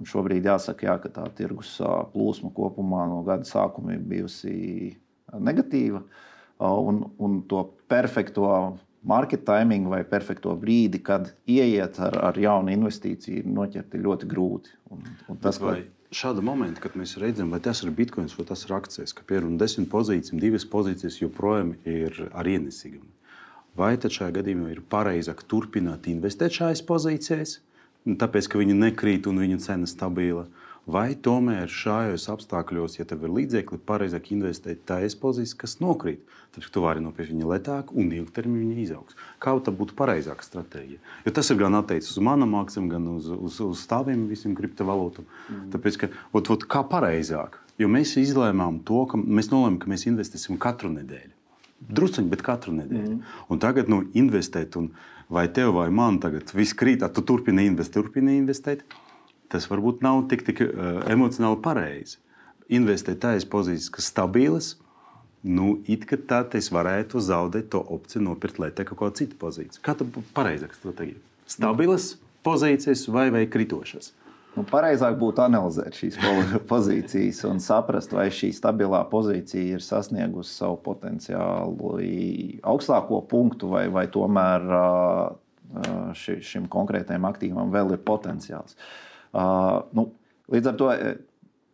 Un 0.00 0.08
šobrīd 0.08 0.48
jāsaka, 0.48 0.88
jā, 0.88 0.94
ka 1.02 1.12
tā 1.12 1.26
tirgus 1.36 1.76
plūsma 2.14 2.50
kopumā 2.56 3.04
no 3.10 3.20
gada 3.26 3.46
sākuma 3.46 3.94
ir 3.94 4.06
bijusi 4.08 4.94
negatīva. 5.36 6.00
Un, 6.64 7.04
un 7.20 7.38
to 7.50 7.66
perfekto 7.90 8.48
market 9.04 9.44
timing 9.44 9.90
vai 9.92 10.00
perfekto 10.08 10.54
brīdi, 10.56 11.02
kad 11.04 11.28
ieiet 11.50 11.98
ar, 12.00 12.16
ar 12.30 12.38
jaunu 12.40 12.72
investīciju, 12.72 13.44
ir 13.44 14.04
ļoti 14.06 14.28
grūti. 14.30 14.72
Un, 14.94 15.04
un 15.28 15.40
tas, 15.42 15.60
vai, 15.60 15.82
šāda 16.12 16.42
momenta, 16.44 16.82
kad 16.84 16.96
mēs 16.98 17.16
redzam, 17.20 17.52
vai 17.54 17.60
tas 17.64 17.82
ir 17.82 17.92
bitkoins 17.94 18.34
vai 18.38 18.46
tas 18.48 18.64
ir 18.66 18.74
akcijas, 18.76 19.14
ka 19.16 19.24
piemēram 19.26 19.58
desmit 19.60 19.90
pozīcijas, 19.92 20.40
divas 20.40 20.66
pozīcijas 20.68 21.20
joprojām 21.22 21.74
ir 21.88 22.26
ar 22.32 22.48
ienesīgumu. 22.50 23.10
Vai 23.74 23.94
tad 23.98 24.14
šajā 24.14 24.36
gadījumā 24.36 24.70
ir 24.70 24.82
pareizāk 24.90 25.42
turpināt 25.50 26.06
investēt 26.10 26.54
šajās 26.60 26.84
pozīcijās, 26.86 27.56
tāpēc 28.06 28.50
ka 28.50 28.60
viņi 28.60 28.76
nekrīt 28.78 29.26
un 29.30 29.40
viņu 29.42 29.58
cena 29.64 29.88
stabila? 29.90 30.46
Vai 30.84 31.14
tomēr 31.16 31.70
šajos 31.72 32.26
apstākļos, 32.28 32.98
ja 32.98 33.06
tev 33.08 33.22
ir 33.24 33.32
līdzekļi, 33.32 33.78
pareizāk 33.88 34.26
investēt 34.34 34.82
tajās 34.84 35.14
pozīcijās, 35.16 35.56
kas 35.62 35.78
nokrīt, 35.80 36.20
tad 36.52 36.66
tu 36.74 36.82
vari 36.84 37.00
nopirkt 37.00 37.32
viņu 37.32 37.48
lētāk 37.48 37.92
un 37.96 38.10
ilgtermiņā 38.12 38.76
izaugs. 38.82 39.16
Kā 39.40 39.54
tā 39.64 39.72
būtu 39.72 39.96
pareizāka 39.96 40.44
stratēģija? 40.44 41.00
Jo 41.24 41.32
tas 41.38 41.48
ir 41.48 41.60
gan 41.62 41.78
attiecis 41.78 42.12
uz 42.12 42.20
manām 42.28 42.52
akcijām, 42.60 42.90
gan 42.92 43.06
uz, 43.14 43.30
uz, 43.32 43.56
uz 43.64 43.84
tādiem 43.88 44.26
visiem 44.28 44.52
kriptovalūtām. 44.58 45.24
Mm. 45.24 45.70
Tāpēc, 45.72 45.96
ka, 46.02 46.10
ot, 46.36 46.52
ot, 46.52 46.66
kā 46.68 46.84
pareizāk? 46.90 47.56
Jo 47.80 47.88
mēs 47.90 48.12
izlēmām 48.20 48.82
to, 48.84 49.06
ka 49.08 49.18
mēs 49.18 49.48
nolēmām, 49.54 49.80
ka 49.80 49.88
mēs 49.90 50.04
investēsim 50.10 50.60
katru 50.60 50.92
nedēļu. 50.92 51.32
Druskuļi, 51.96 52.28
bet 52.28 52.44
katru 52.44 52.76
nedēļu. 52.76 53.16
Mm. 53.16 53.32
Un 53.48 53.64
tagad 53.64 53.88
nu, 53.92 54.02
investēt, 54.20 54.76
un 54.76 54.92
vai 55.32 55.48
tev 55.48 55.72
vai 55.78 55.88
man 55.88 56.20
tagad 56.20 56.52
viss 56.52 56.76
krīt, 56.76 57.02
tu 57.16 57.24
turpini 57.24 57.64
investēt, 57.70 58.04
turpini 58.04 58.36
investēt 58.36 58.84
tas 59.52 59.68
varbūt 59.70 60.02
nav 60.04 60.24
tik, 60.30 60.44
tik 60.46 60.62
uh, 60.64 61.02
emocionāli 61.10 61.60
pareizi. 61.64 62.18
Investēt 62.72 63.20
tādas 63.22 63.44
pozīcijas, 63.48 63.90
kas 63.92 64.08
stabilas, 64.08 64.72
nu, 65.44 65.78
it 65.90 66.06
kā 66.08 66.16
tad 66.16 66.56
es 66.56 66.70
varētu 66.72 67.20
zaudēt 67.20 67.70
to 67.74 67.82
opciju, 67.96 68.24
nopirkt 68.30 68.60
lētāk 68.62 68.92
kaut 68.92 69.02
kādu 69.02 69.20
citu 69.20 69.38
pozīciju. 69.40 69.82
Kā 69.84 69.96
tā 69.98 70.06
būtu 70.08 70.32
pareizāk 70.36 70.76
stratēģija? 70.78 71.20
Stabilas 71.54 72.14
pozīcijas 72.46 73.04
vai, 73.12 73.28
vai 73.34 73.44
kritošas? 73.50 74.14
Nu, 74.54 74.62
pareizāk 74.64 75.16
būtu 75.20 75.42
analizēt 75.44 75.98
šīs 75.98 76.18
pozīcijas 76.72 77.42
un 77.50 77.60
saprast, 77.60 78.14
vai 78.16 78.30
šī 78.32 78.52
stabilā 78.54 79.02
pozīcija 79.10 79.76
ir 79.76 79.84
sasniegusi 79.84 80.54
savu 80.54 80.78
potenciālu 80.84 81.96
augstāko 82.64 83.20
punktu, 83.28 83.74
vai, 83.74 83.88
vai 83.92 84.06
tomēr 84.08 84.68
ši, 86.16 86.38
šim 86.46 86.70
konkrētajam 86.70 87.26
aktīvam 87.28 87.74
vēl 87.74 87.96
ir 87.96 88.06
potenciāls. 88.06 88.78
Uh, 88.78 89.13
nu, 89.34 90.08
līdz 90.52 90.70
ar 90.70 90.76
to 90.78 90.90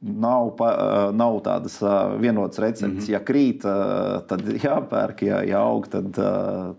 nav, 0.01 0.55
pa, 0.57 0.69
nav 1.13 1.41
tādas 1.45 1.77
vienotas 2.21 2.59
receptes. 2.59 3.05
Mm 3.05 3.07
-hmm. 3.07 3.11
Ja 3.13 3.21
krīt, 3.21 3.67
tad 4.29 4.43
jāpērk, 4.65 5.23
ja, 5.27 5.43
ja 5.45 5.61
aug, 5.61 5.89
tad, 5.89 6.13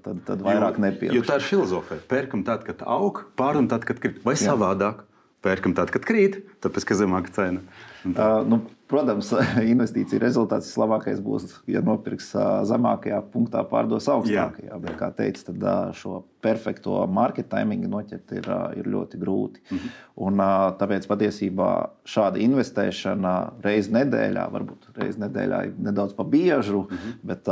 tad, 0.02 0.18
tad 0.26 0.42
vairāk 0.42 0.80
nepieņem. 0.82 1.16
Jo 1.16 1.22
tā 1.22 1.38
ir 1.38 1.46
filozofija. 1.46 2.00
Pērkam 2.08 2.44
tad, 2.44 2.64
kad 2.64 2.82
aug, 2.86 3.26
pārdodam 3.38 3.70
tad, 3.70 3.86
kad 3.86 4.00
krīt. 4.00 4.24
Vai 4.26 4.34
Jā. 4.34 4.52
savādāk? 4.52 5.06
Pērkam 5.42 5.74
tad, 5.74 5.90
kad 5.90 6.06
krīt, 6.06 6.44
tāpēc, 6.62 6.86
ka 6.86 6.96
zemāka 6.96 7.32
cena. 7.34 7.62
Uh, 8.06 8.42
nu, 8.46 8.62
protams, 8.92 9.32
investīcija 9.74 10.22
rezultāts 10.22 10.70
vislabākais 10.70 11.22
būs, 11.24 11.48
ja 11.72 11.82
nopirks 11.86 12.32
zemākajā 12.70 13.22
punktā, 13.34 13.64
pārdos 13.68 14.10
augstākajā. 14.12 14.78
Bet, 14.84 14.98
kā 15.00 15.12
teicu, 15.18 15.48
tad 15.50 15.96
šo 15.98 16.22
perfekto 16.44 17.00
market 17.12 17.50
timingu 17.52 17.90
noķert 17.92 18.36
ir, 18.38 18.52
ir 18.82 18.92
ļoti 18.92 19.20
grūti. 19.22 19.64
Mm 19.70 19.78
-hmm. 19.78 19.98
Un, 20.28 20.44
tāpēc 20.82 21.08
patiesībā 21.08 21.72
šāda 22.06 22.42
investēšana 22.42 23.36
reizē 23.64 23.98
nedēļā, 24.00 24.48
varbūt 24.52 24.92
reizē 24.98 25.26
nedēļā 25.28 25.66
ir 25.66 25.74
nedaudz 25.80 26.14
pa 26.14 26.24
biežu, 26.24 26.86
mm 26.90 26.98
-hmm. 26.98 27.20
bet 27.24 27.44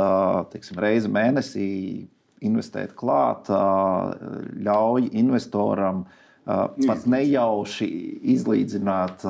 teiksim, 0.52 0.78
reizi 0.78 1.08
mēnesī 1.08 1.68
investēt 2.40 2.94
klāt 2.96 3.50
ļauj 4.64 5.10
investoram 5.12 6.04
pat 6.44 7.06
nejauši 7.10 7.86
izlīdzināt, 8.34 9.24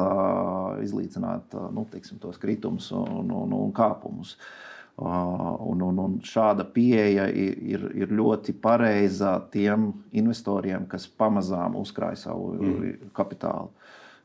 izlīdzināt 0.85 1.57
nu, 1.75 1.87
teiksim, 1.90 2.21
tos 2.23 2.38
kritumus 2.40 2.90
un, 2.97 3.31
un, 3.35 3.55
un 3.57 3.73
kāpumus. 3.76 4.37
Un, 5.00 5.81
un, 5.81 5.99
un 6.02 6.17
šāda 6.26 6.67
pieeja 6.75 7.25
ir, 7.33 7.87
ir 7.97 8.11
ļoti 8.12 8.52
pareiza 8.61 9.38
tiem 9.52 9.87
investoriem, 10.12 10.85
kas 10.90 11.07
pamazām 11.09 11.79
uzkrāj 11.81 12.19
savu 12.21 12.50
mm. 12.59 12.90
kapitālu 13.17 13.71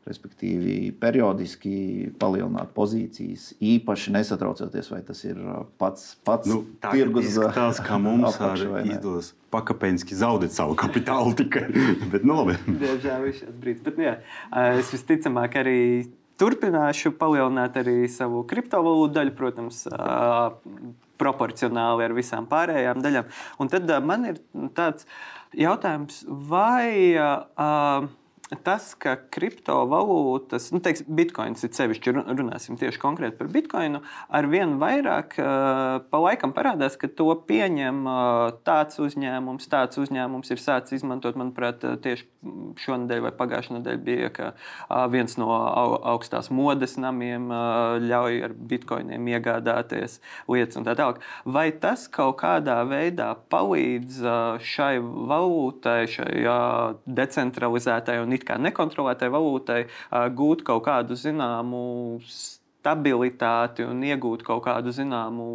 respektīvi 0.05 0.91
periodiski 1.01 2.11
palielināt 2.21 2.75
pozīcijas, 2.75 3.49
īpaši 3.57 4.13
nesatraucoties, 4.13 4.89
vai 4.93 4.99
tas 5.05 5.23
ir 5.25 5.39
uh, 5.41 5.63
pats, 5.81 6.11
pats 6.25 6.49
nu, 6.51 6.61
tirgus. 6.83 7.31
Tas, 7.55 7.79
kā 7.81 7.97
mums 8.01 8.37
izdodas 8.85 9.31
pakāpeniski 9.53 10.17
zaudēt 10.17 10.53
savu 10.53 10.75
kapitālu 10.77 11.33
tikai. 11.39 11.65
Bet, 12.13 12.21
nu, 12.21 12.37
labi. 12.37 12.57
Diemžēl 12.67 13.25
viņš 13.29 13.41
ir 13.47 13.55
brīdis. 13.63 13.81
Bet, 13.87 13.97
nu, 13.97 14.05
jā, 14.05 14.19
es 14.75 14.91
visticamāk 14.93 15.57
arī 15.63 15.79
turpināšu 16.39 17.15
palielināt 17.17 17.79
arī 17.81 18.03
savu 18.11 18.43
kriptovalūtu 18.49 19.15
daļu, 19.15 19.33
protams, 19.39 19.79
proporcionāli 21.21 22.05
ar 22.05 22.13
visām 22.13 22.45
pārējām 22.51 23.01
daļām. 23.01 23.33
Un 23.63 23.71
tad 23.71 23.89
man 24.05 24.29
ir 24.33 24.37
tāds 24.77 25.09
jautājums, 25.55 26.21
vai. 26.27 27.15
Uh, 27.15 28.13
tas, 28.65 28.91
ka 29.01 29.15
kriptovalūtas, 29.33 30.69
nu, 30.75 30.79
teiksim, 30.83 31.07
bitkoins 31.17 31.65
ir 31.65 31.71
sevišķi, 31.73 32.13
runāsim 32.29 32.77
tieši 32.77 33.01
konkrēti 33.01 33.39
par 33.39 33.49
bitkoinu, 33.53 34.03
ar 34.29 34.47
vien 34.51 34.75
vairāk 34.81 35.33
pa 36.11 36.21
laikam 36.21 36.53
parādās, 36.53 36.97
ka 37.01 37.09
to 37.09 37.31
pieņem 37.49 38.03
tāds 38.67 39.01
uzņēmums, 39.01 39.69
tāds 39.71 39.97
uzņēmums 40.01 40.53
ir 40.53 40.61
sācis 40.61 40.99
izmantot, 40.99 41.39
manuprāt, 41.39 41.81
tieši 42.05 42.27
šonadēļ 42.85 43.23
vai 43.25 43.31
pagājušajā 43.33 43.79
nedēļā 43.79 44.01
bija, 44.05 44.29
ka 44.35 44.51
viens 45.09 45.37
no 45.41 45.49
au, 45.49 45.97
augstās 46.13 46.51
modes 46.53 46.95
namiem 47.01 47.49
ļauj 48.05 48.39
ar 48.45 48.53
bitkoiniem 48.53 49.31
iegādāties 49.33 50.19
lietas 50.51 50.77
un 50.77 50.85
tā 50.85 50.93
tālāk. 50.99 51.23
Vai 51.49 51.71
tas 51.73 52.05
kaut 52.13 52.37
kādā 52.43 52.77
veidā 52.85 53.31
palīdz 53.49 54.21
šai 54.61 54.93
valūtai, 55.01 55.97
šai 56.13 56.55
decentralizētai 57.05 58.19
un 58.21 58.34
it 58.37 58.45
kā 58.47 58.59
nekontrolētai 58.61 59.31
valūtai 59.33 59.79
gūt 60.35 60.65
kaut 60.67 60.85
kādu 60.89 61.17
zināmu 61.19 61.81
stabilitāti 62.85 63.85
un 63.85 64.03
iegūt 64.05 64.43
kaut 64.45 64.63
kādu 64.67 64.93
zināmu 64.93 65.47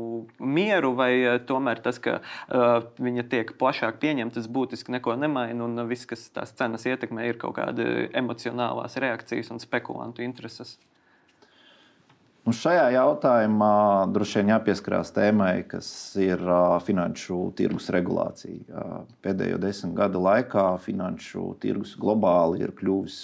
mieru, 0.42 0.92
vai 0.98 1.12
tomēr 1.46 1.82
tas, 1.84 2.00
ka 2.02 2.18
uh, 2.18 2.80
viņa 2.98 3.26
tiek 3.30 3.52
plašāk 3.60 4.00
pieņemta, 4.02 4.40
tas 4.40 4.50
būtiski 4.50 4.96
neko 4.96 5.14
nemaina, 5.20 5.62
un 5.66 5.86
viss, 5.90 6.08
kas 6.10 6.26
tās 6.34 6.54
cenas 6.58 6.86
ietekmē, 6.90 7.28
ir 7.30 7.38
kaut 7.40 7.54
kāda 7.60 7.86
emocionālās 8.18 8.98
reakcijas 9.02 9.52
un 9.54 9.62
spekulantu 9.62 10.26
intereses. 10.26 10.78
Un 12.48 12.54
šajā 12.56 12.86
jautājumā 12.94 14.06
droši 14.14 14.40
vien 14.40 14.54
jāpieskarās 14.54 15.12
tēmai, 15.12 15.60
kas 15.68 15.90
ir 16.16 16.40
finanšu 16.86 17.36
tirgus 17.58 17.90
regulācija. 17.92 18.84
Pēdējo 19.20 19.58
desmit 19.60 19.92
gadu 19.98 20.22
laikā 20.24 20.64
finanšu 20.80 21.50
tirgus 21.60 21.92
globāli 22.00 22.64
ir 22.64 22.72
kļuvis 22.78 23.18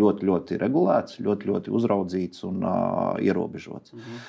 ļoti, 0.00 0.28
ļoti 0.30 0.58
regulēts, 0.64 1.20
ļoti, 1.22 1.52
ļoti 1.52 1.74
uzraudzīts 1.78 2.44
un 2.50 2.66
ierobežots. 3.22 3.94
Mhm. 3.94 4.20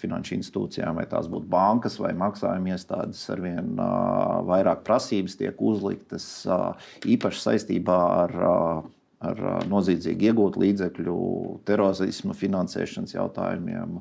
Finanšu 0.00 0.38
institūcijām, 0.38 0.96
vai 0.96 1.04
tās 1.10 1.28
būtu 1.28 1.44
bankas 1.52 1.98
vai 2.00 2.14
maksājuma 2.16 2.72
iestādes, 2.72 3.20
ar 3.34 3.42
vien 3.44 3.74
vairāk 4.48 4.80
prasības 4.86 5.36
tiek 5.36 5.60
uzliktas 5.60 6.46
īpaši 7.04 7.42
saistībā 7.50 7.98
ar 8.22 8.38
ar 9.26 9.68
noziedzīgi 9.70 10.30
iegūtu 10.30 10.62
līdzekļu, 10.62 11.18
terorisma 11.68 12.36
finansēšanas 12.36 13.16
jautājumiem. 13.18 14.00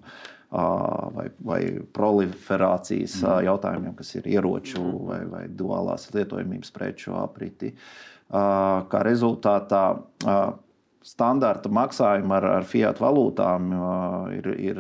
Vai, 0.55 1.25
vai 1.43 1.57
proliferācijas 1.91 3.17
mm. 3.17 3.39
jautājumiem, 3.43 3.95
kas 3.97 4.13
ir 4.15 4.27
ieroču 4.29 4.79
mm. 4.79 4.99
vai, 5.09 5.17
vai 5.27 5.41
duālās 5.51 6.05
lietojamības 6.13 6.71
preču 6.71 7.15
apriti. 7.17 7.73
Kā 8.29 9.01
rezultātā 9.03 9.81
standarta 11.05 11.69
maksājumi 11.69 12.33
ar, 12.37 12.47
ar 12.61 12.69
fiat 12.69 13.01
valūtām 13.01 13.73
ir, 14.37 14.47
ir 14.69 14.79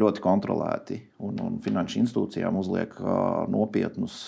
ļoti 0.00 0.24
kontrolēti, 0.24 0.98
un, 1.22 1.38
un 1.44 1.60
finanšu 1.62 2.00
institūcijām 2.02 2.58
uzliek 2.62 2.96
nopietnus 3.52 4.18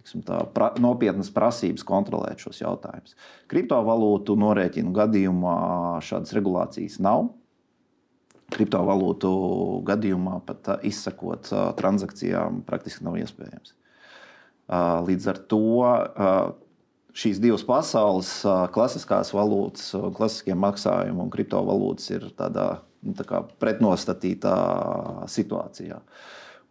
tiksim, 0.00 0.22
tā, 0.26 0.40
pra, 0.54 0.70
nopietnas 0.80 1.30
prasības 1.34 1.84
kontrolēt 1.86 2.42
šos 2.42 2.62
jautājumus. 2.62 3.16
Kriptovalūtu 3.50 4.36
norēķinu 4.40 4.94
gadījumā 4.96 5.58
šādas 6.04 6.34
regulācijas 6.36 6.98
nav. 7.04 7.28
Kriptovalūtu 8.50 9.30
gadījumā 9.86 10.40
pat 10.48 10.72
izsakot 10.86 11.52
transakcijām 11.78 12.64
praktiski 12.66 13.06
nav 13.06 13.20
iespējams. 13.20 13.76
Līdz 15.06 15.28
ar 15.30 15.38
to 15.50 15.62
šīs 17.20 17.38
divas 17.42 17.62
pasaules, 17.66 18.32
klasiskās 18.74 19.32
valūtas, 19.34 19.92
klasiskie 20.16 20.54
maksājumi 20.58 21.24
un 21.24 21.30
kriptovalūtas 21.30 22.10
ir 22.14 22.26
tādā 22.38 22.68
nu, 23.06 23.14
tā 23.18 23.42
pretnostatītā 23.62 24.56
situācijā. 25.30 26.00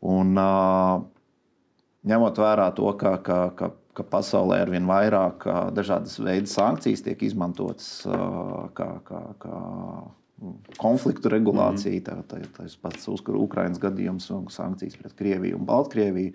Un, 0.09 0.35
uh, 0.39 1.01
ņemot 2.07 2.39
vērā 2.39 2.69
to, 2.75 2.91
ka, 2.99 3.17
ka, 3.23 3.39
ka, 3.55 3.71
ka 3.97 4.05
pasaulē 4.07 4.61
ar 4.63 4.71
vien 4.71 4.87
vairāk 4.87 5.43
dažādas 5.75 6.19
veidas 6.21 6.55
sankcijas 6.55 7.03
tiek 7.03 7.23
izmantotas 7.27 7.89
kā, 8.77 8.89
kā, 9.07 9.21
kā 9.41 9.59
konfliktu 10.79 11.29
regulācija, 11.29 11.91
mm 11.91 11.99
-hmm. 11.99 12.23
tā, 12.23 12.43
tas 12.57 12.75
pats 12.75 13.07
Ukraiņas 13.27 13.79
gadījums 13.79 14.29
un 14.31 14.47
sankcijas 14.49 14.97
pret 14.97 15.13
Krieviju 15.13 15.57
un 15.57 15.65
Baltkrieviju, 15.65 16.33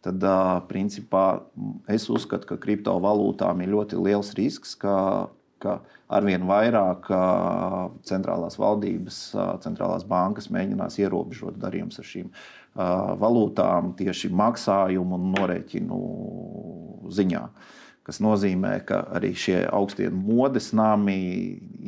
tad 0.00 0.20
principā 0.68 1.40
es 1.88 2.10
uzskatu, 2.10 2.46
ka 2.46 2.56
kriptovalūtām 2.56 3.62
ir 3.62 3.68
ļoti 3.68 4.04
liels 4.04 4.34
risks, 4.34 4.74
ka, 4.74 5.28
ka 5.58 5.80
arvien 6.08 6.42
vairāk 6.42 7.08
centrālās 8.02 8.58
valdības, 8.58 9.36
centrālās 9.60 10.04
bankas 10.04 10.50
mēģinās 10.50 10.98
ierobežot 10.98 11.56
darījumus 11.56 11.98
ar 11.98 12.04
šīm 12.04 12.28
valūtām 12.28 12.63
tieši 13.98 14.30
maksājumu 14.34 15.18
un 15.18 15.32
norēķinu 15.36 15.98
ziņā. 17.14 17.42
Tas 18.04 18.18
nozīmē, 18.20 18.74
ka 18.84 18.98
arī 19.16 19.30
šie 19.32 19.62
augstie 19.72 20.10
modes 20.12 20.72
nami 20.76 21.14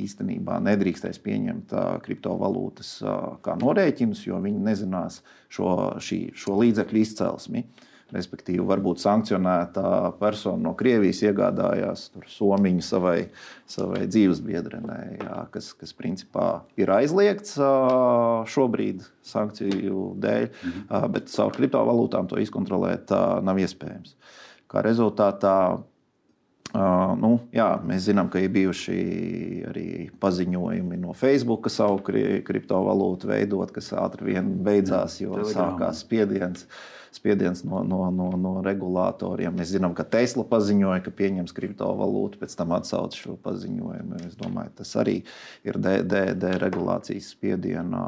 īstenībā 0.00 0.56
nedrīkstēs 0.64 1.20
pieņemt 1.20 1.74
kriptovalūtas 2.06 2.92
kā 3.44 3.56
norēķinus, 3.60 4.22
jo 4.24 4.40
viņi 4.40 4.62
nezinās 4.64 5.20
šo, 5.52 5.98
šī, 6.00 6.20
šo 6.32 6.56
līdzekļu 6.62 7.02
izcelsmi. 7.02 7.66
Uh, 7.66 7.92
Respektīvi, 8.14 8.62
varbūt 8.62 9.00
sankcionēta 9.02 10.12
persona 10.20 10.68
no 10.68 10.76
Krievijas 10.78 11.24
iegādājās 11.26 12.04
somiņu 12.30 12.84
savai, 12.86 13.16
savai 13.66 14.04
dzīvesbiedrenei, 14.06 15.16
kas, 15.50 15.72
kas 15.74 15.90
principā 15.98 16.46
ir 16.78 16.92
aizliegts 16.94 17.56
šobrīd 18.54 19.02
sankciju 19.26 20.06
dēļ, 20.22 20.46
mhm. 20.46 21.10
bet 21.16 21.34
caur 21.34 21.58
kriptovalūtām 21.58 22.30
to 22.30 22.38
izkontrolēt 22.44 23.10
nav 23.42 23.58
iespējams. 23.66 24.14
Kā 24.70 24.86
rezultātā 24.86 25.58
Uh, 26.74 27.12
nu, 27.16 27.30
jā, 27.54 27.68
mēs 27.86 28.08
zinām, 28.08 28.26
ka 28.28 28.40
ir 28.42 28.50
bijuši 28.52 28.96
arī 29.70 29.86
paziņojumi 30.20 30.98
no 30.98 31.14
Facebook, 31.16 31.70
savu 31.72 32.00
kri 32.04 32.40
kriptovalūtu 32.44 33.30
veidot, 33.30 33.70
kas 33.72 33.92
ātri 33.94 34.32
vien 34.32 34.50
beidzās, 34.66 35.20
jo 35.22 35.36
Telegram. 35.38 35.54
sākās 35.54 36.02
spiediens. 36.02 36.66
Spiediens 37.16 37.62
no, 37.66 37.80
no, 37.86 38.06
no, 38.14 38.28
no 38.40 38.52
regulātoriem. 38.64 39.54
Mēs 39.56 39.72
zinām, 39.74 39.94
ka 39.96 40.04
Tesla 40.16 40.44
paziņoja, 40.48 41.00
ka 41.04 41.12
pieņems 41.16 41.54
kriptovalūtu, 41.56 42.40
pēc 42.42 42.56
tam 42.58 42.74
atsauc 42.76 43.16
šo 43.16 43.36
paziņojumu. 43.44 44.20
Es 44.28 44.38
domāju, 44.38 44.74
tas 44.80 44.94
arī 45.00 45.18
ir 45.66 45.80
deregulācijas 45.80 47.24
de, 47.24 47.30
de 47.30 47.36
spiedienā. 47.36 48.06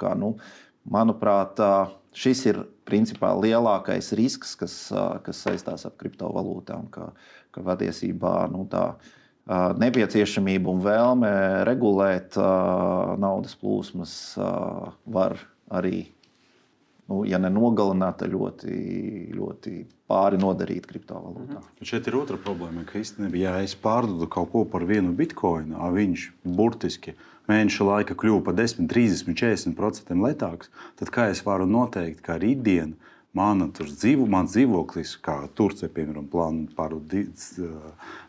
Kā, 0.00 0.14
nu, 0.18 0.34
manuprāt, 0.88 1.60
šis 2.16 2.44
ir 2.50 2.62
principā 2.88 3.32
lielākais 3.38 4.12
risks, 4.18 4.56
kas, 4.58 4.76
kas 5.26 5.42
saistās 5.46 5.86
ar 5.88 5.96
kriptovalūtām. 6.00 6.88
Ka, 6.92 7.10
ka 7.52 7.64
patiesībā 7.66 8.46
nu, 8.52 8.64
tā 8.70 8.94
nepieciešamība 9.82 10.70
un 10.70 10.82
vēlme 10.84 11.30
regulēt 11.68 12.38
naudas 13.20 13.56
plūsmas 13.58 14.14
var 14.38 15.38
arī, 15.72 16.06
nu, 17.12 17.24
ja 17.28 17.38
ne 17.40 17.50
nogalināt, 17.52 18.20
tad 18.22 18.32
ļoti, 18.32 18.76
ļoti 19.36 19.74
pāri 20.10 20.40
nodarīt 20.40 20.88
kriptovalūtām. 20.88 21.60
Mhm. 21.60 21.88
Šeit 21.88 22.08
ir 22.08 22.16
otra 22.20 22.38
problēma, 22.40 22.86
ka 22.88 23.00
īstenībā, 23.02 23.38
ja 23.40 23.58
es 23.64 23.76
pārdodu 23.76 24.28
kaut 24.32 24.52
ko 24.54 24.64
par 24.68 24.86
vienu 24.88 25.12
bitkoinu, 25.16 25.76
viņš 25.92 26.26
burtiski 26.44 27.16
mēneša 27.50 27.86
laika 27.88 28.16
kļuva 28.18 28.44
par 28.46 28.56
10, 28.58 28.88
30, 28.90 29.36
40% 29.36 30.24
lētāks, 30.24 30.70
tad 31.00 31.12
kā 31.14 31.28
es 31.32 31.42
varu 31.44 31.66
noteikt, 31.68 32.22
ka 32.24 32.38
rītdiena 32.40 32.94
Mana 33.32 33.64
dzīvo, 33.72 34.26
mans 34.28 34.52
dzīvoklis, 34.52 35.14
kā 35.24 35.38
Turcija, 35.56 35.88
piemēram, 35.94 36.26
plāno 36.28 36.66
pārdot 36.76 37.14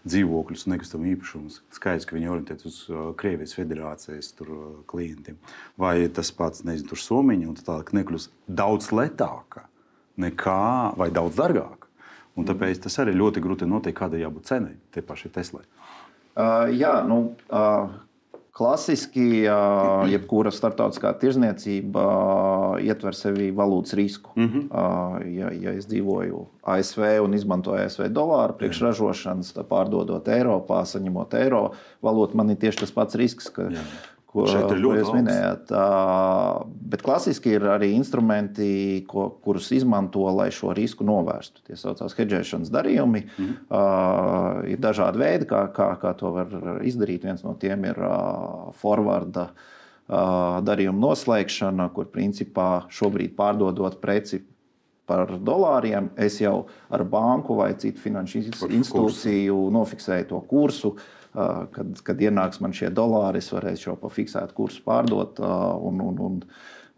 dzīvokļus, 0.08 0.64
nekustamo 0.72 1.10
īpašumus. 1.12 1.58
Skaidrs, 1.76 2.08
ka 2.08 2.16
viņi 2.16 2.32
orientējas 2.32 2.70
uz 2.70 2.78
Krievijas 3.20 3.58
federācijas 3.58 4.32
tur, 4.38 4.54
klientiem. 4.88 5.36
Vai 5.76 6.08
tas 6.08 6.32
pats, 6.32 6.64
nezinu, 6.64 6.94
tur 6.94 7.04
Somija, 7.04 7.50
un 7.52 7.60
tā 7.60 7.82
nekļūst 8.00 8.32
daudz 8.48 8.94
lētāka 8.96 9.66
nekā 10.24 10.96
vai 10.96 11.10
daudz 11.12 11.36
dārgāka. 11.42 11.92
Un 12.40 12.48
tāpēc 12.48 12.86
tas 12.86 12.96
arī 13.04 13.12
ļoti 13.18 13.44
grūti 13.44 13.68
noteikt, 13.68 14.00
kādai 14.00 14.24
jābūt 14.24 14.48
cenai 14.50 14.78
tie 14.96 15.04
paši 15.06 15.34
Teslai. 15.36 15.66
Uh, 16.34 16.72
jā, 16.74 16.96
nu, 17.06 17.36
uh, 17.52 17.92
Klasiski, 18.54 19.48
jebkura 20.14 20.52
starptautiskā 20.54 21.10
tirzniecība 21.18 22.04
ietver 22.86 23.18
sevi 23.18 23.48
valūtas 23.50 23.96
risku. 23.98 24.30
Mm 24.36 24.50
-hmm. 24.50 25.24
ja, 25.34 25.50
ja 25.62 25.74
es 25.74 25.88
dzīvoju 25.90 26.46
ASV 26.62 27.02
un 27.24 27.34
izmantoju 27.34 27.82
ASV 27.86 28.12
dolāru 28.14 28.54
priekšražošanas, 28.60 29.56
pārdodot 29.70 30.28
Eiropā, 30.28 30.86
saņemot 30.86 31.34
eiro 31.34 31.72
valūtu, 32.04 32.36
man 32.36 32.50
ir 32.50 32.62
tieši 32.62 32.80
tas 32.80 32.92
pats 32.92 33.16
risks. 33.16 33.50
Ka, 33.50 33.64
Jā 33.74 33.82
ko, 34.34 34.46
ko 34.50 34.94
jūs 34.98 35.12
minējāt. 35.14 35.74
Bet 36.94 37.04
klasiski 37.06 37.54
ir 37.58 37.68
arī 37.76 37.92
instrumenti, 37.98 39.04
ko, 39.10 39.28
kurus 39.44 39.70
izmanto, 39.76 40.26
lai 40.34 40.50
šo 40.54 40.74
risku 40.76 41.06
novērstu. 41.08 41.64
Tie 41.68 41.78
saucās 41.80 42.18
hedžēšanas 42.18 42.72
darījumi. 42.74 43.24
Mm. 43.38 43.54
Uh, 43.68 44.64
ir 44.74 44.82
dažādi 44.82 45.22
veidi, 45.22 45.50
kā, 45.50 45.68
kā, 45.76 45.94
kā 46.02 46.16
to 46.18 46.34
var 46.36 46.58
izdarīt. 46.86 47.28
Viens 47.28 47.46
no 47.46 47.54
tiem 47.62 47.86
ir 47.92 48.02
uh, 48.02 48.72
forwarda 48.80 49.52
uh, 49.52 50.60
darījuma 50.66 51.06
noslēgšana, 51.08 51.92
kur 51.94 52.10
principā 52.14 52.88
šobrīd 52.94 53.38
pārdodot 53.38 54.02
preci 54.02 54.42
par 55.10 55.34
dolāriem, 55.36 56.14
es 56.16 56.38
jau 56.40 56.64
ar 56.94 57.02
banku 57.04 57.58
vai 57.58 57.74
citu 57.76 58.00
finanšu 58.00 58.40
institūciju 58.40 59.66
nofiksēju 59.76 60.30
to 60.32 60.40
kursu. 60.48 60.94
Uh, 60.96 61.23
kad, 61.34 61.98
kad 62.06 62.22
ienāks 62.22 62.62
man 62.64 62.76
šie 62.76 62.92
dolāri, 62.94 63.42
es 63.44 63.52
varēšu 63.54 63.90
jau 63.90 63.98
pa 64.00 64.12
fiksētu 64.14 64.56
kursu 64.58 64.84
pārdot 64.86 65.42
un, 65.44 66.02
un, 66.06 66.22
un 66.28 66.40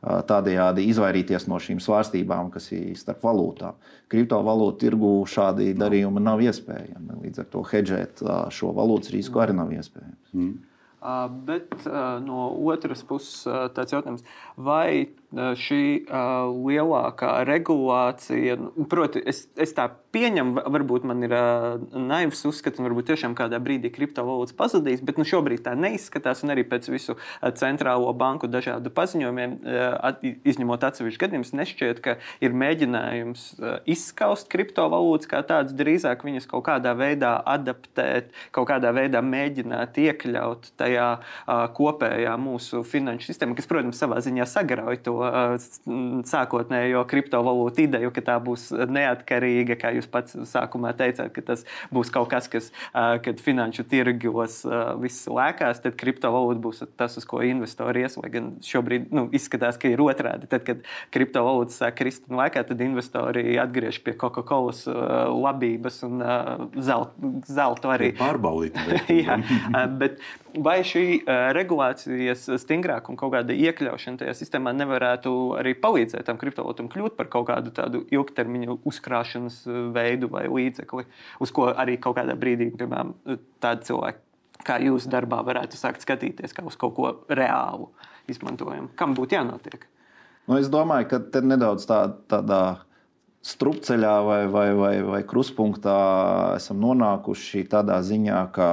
tādējādi 0.06 0.86
izvairīties 0.92 1.48
no 1.50 1.58
šīm 1.62 1.80
svārstībām, 1.82 2.52
kas 2.54 2.70
ir 2.76 2.94
starp 3.00 3.24
valūtām. 3.26 3.80
Kriptovalūtu 4.12 4.84
tirgu 4.84 5.12
šādi 5.30 5.72
darījumi 5.78 6.22
nav 6.22 6.44
iespējami. 6.46 7.22
Līdz 7.24 7.42
ar 7.42 7.50
to 7.56 7.66
hedžēt 7.72 8.24
šo 8.54 8.72
valūtas 8.78 9.16
risku 9.16 9.42
arī 9.42 9.58
nav 9.58 9.74
iespējams. 9.74 10.34
Mm. 10.36 10.56
Bet 11.46 11.74
no 12.26 12.48
otras 12.66 13.04
puses, 13.06 13.44
tāds 13.78 13.94
jautājums, 13.94 14.24
vai 14.56 15.08
šī 15.36 16.08
lielākā 16.08 17.32
regulācija, 17.48 18.56
nu, 18.62 18.86
proti, 18.88 19.20
es, 19.28 19.46
es 19.60 19.74
tā 19.76 19.90
pieņemu, 20.16 20.64
varbūt 20.72 21.04
man 21.08 21.24
ir 21.28 21.34
naivs 21.92 22.46
uzskats, 22.48 22.80
un 22.80 22.88
varbūt 22.88 23.10
tiešām 23.12 23.36
kādā 23.36 23.60
brīdī 23.60 23.92
kriptovalūtas 23.92 24.56
pazudīs, 24.56 25.04
bet 25.04 25.20
nu, 25.20 25.26
šobrīd 25.28 25.66
tā 25.66 25.74
neizskatās, 25.76 26.46
arī 26.48 26.64
pēc 26.70 26.88
visu 26.94 27.18
centrālo 27.60 28.14
banku 28.16 28.48
dažādu 28.48 28.94
paziņojumiem, 28.96 29.58
izņemot 30.48 30.88
atsevišķus 30.88 31.24
gadījumus, 31.26 31.54
nešķiet, 31.60 32.00
ka 32.06 32.16
ir 32.40 32.56
mēģinājums 32.56 33.48
izskaust 33.92 34.48
kriptovalūtas 34.54 35.32
kā 35.32 35.44
tādas, 35.48 35.76
drīzāk 35.76 36.24
viņas 36.24 36.48
kaut 36.52 36.68
kādā 36.70 36.96
veidā 36.96 37.36
adaptēt, 37.56 38.32
kaut 38.56 38.70
kādā 38.72 38.94
veidā 38.96 39.20
mēģināt 39.26 40.00
iekļaut 40.06 40.72
tajā 40.80 41.10
uh, 41.20 41.66
kopējā 41.76 42.38
mūsu 42.40 42.86
finanšu 42.88 43.34
sistēmā, 43.34 43.58
kas, 43.58 43.68
protams, 43.68 44.00
savā 44.00 44.22
ziņā 44.24 44.45
sagrauj 44.50 45.00
to 45.06 45.16
sākotnējo 46.30 47.04
kriptovalūtu 47.10 47.86
ideju, 47.86 48.12
ka 48.16 48.24
tā 48.32 48.38
būs 48.44 48.70
neatkarīga, 48.72 49.78
kā 49.82 49.94
jūs 49.98 50.10
pats 50.12 50.38
sākumā 50.52 50.94
teicāt, 50.98 51.32
ka 51.36 51.44
tas 51.54 51.66
būs 51.94 52.12
kaut 52.14 52.30
kas, 52.32 52.50
kas, 52.52 52.72
kad 52.94 53.42
finanšu 53.44 53.86
tirgos 53.90 54.62
viss 55.02 55.30
lēkās, 55.32 55.82
tad 55.84 55.98
kriptovalūta 56.00 56.64
būs 56.64 56.84
tas, 56.98 57.18
uz 57.20 57.28
ko 57.30 57.42
investori 57.46 58.06
ies. 58.06 58.18
Lai 58.22 58.32
gan 58.34 58.54
šobrīd 58.66 59.12
nu, 59.16 59.28
izskatās, 59.36 59.80
ka 59.82 59.92
ir 59.92 60.04
otrādi. 60.04 60.50
Tad, 60.52 60.66
kad 60.68 60.86
kriptovalūtas 61.16 61.82
sāk 61.82 62.00
krist 62.00 62.30
un 62.30 62.40
lēkāt, 62.40 62.70
tad 62.72 62.82
investori 62.86 63.58
atgriež 63.62 64.02
pie 64.06 64.16
Coca-Cola 64.20 64.74
labības 65.36 66.02
un 66.08 66.24
zelta, 66.74 67.34
zelta 67.50 67.94
arī. 67.96 68.12
Pārbaudīt. 68.18 68.78
Jā, 69.26 69.40
bet 70.00 70.20
vai 70.66 70.80
šī 70.88 71.06
regulācijas 71.56 72.48
stingrāka 72.62 73.12
un 73.12 73.20
kaut 73.20 73.34
kāda 73.36 73.56
iekļaušana 73.56 74.22
tajā 74.22 74.35
sistēmā 74.38 74.74
nevarētu 74.76 75.32
arī 75.60 75.76
palīdzēt 75.82 76.28
tam 76.28 76.40
kriptovalūtam 76.42 76.90
kļūt 76.92 77.16
par 77.18 77.30
kaut 77.34 77.48
kādu 77.50 77.74
tādu 77.76 78.04
ilgtermiņa 78.14 78.78
uzkrāšanas 78.86 79.64
veidu 79.96 80.30
vai 80.32 80.46
līdzekli, 80.52 81.08
uz 81.42 81.56
ko 81.56 81.72
arī 81.74 81.98
kaut 82.02 82.20
kādā 82.20 82.38
brīdī, 82.40 82.72
piemēram, 82.78 83.16
tādi 83.64 83.90
cilvēki 83.90 84.24
kā 84.66 84.80
jūs 84.82 85.10
darbā 85.12 85.42
varētu 85.46 85.78
sākt 85.78 86.06
skatīties 86.06 86.56
kā 86.56 86.66
uz 86.66 86.78
kaut 86.80 86.96
ko 86.98 87.12
reālu 87.30 87.92
izmantojumu. 88.32 88.92
Kam 88.98 89.14
būtu 89.18 89.38
jānotiek? 89.38 89.86
Nu, 90.46 90.60
es 90.60 90.70
domāju, 90.70 91.10
ka 91.10 91.22
te 91.34 91.42
nedaudz 91.46 91.88
tā, 91.90 92.00
tādā 92.30 92.62
strupceļā 93.46 94.14
vai, 94.26 94.40
vai, 94.50 94.68
vai, 94.78 94.94
vai 95.06 95.22
kruspunktā 95.28 95.98
esam 96.58 96.82
nonākuši 96.82 97.66
tādā 97.70 98.00
ziņā, 98.06 98.40
ka 98.56 98.70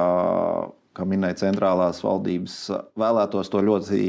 kā 0.93 1.05
minēja 1.09 1.39
centrālās 1.43 2.01
valdības, 2.05 2.55
vēlētos 2.99 3.49
to 3.51 3.61
ļoti 3.65 3.99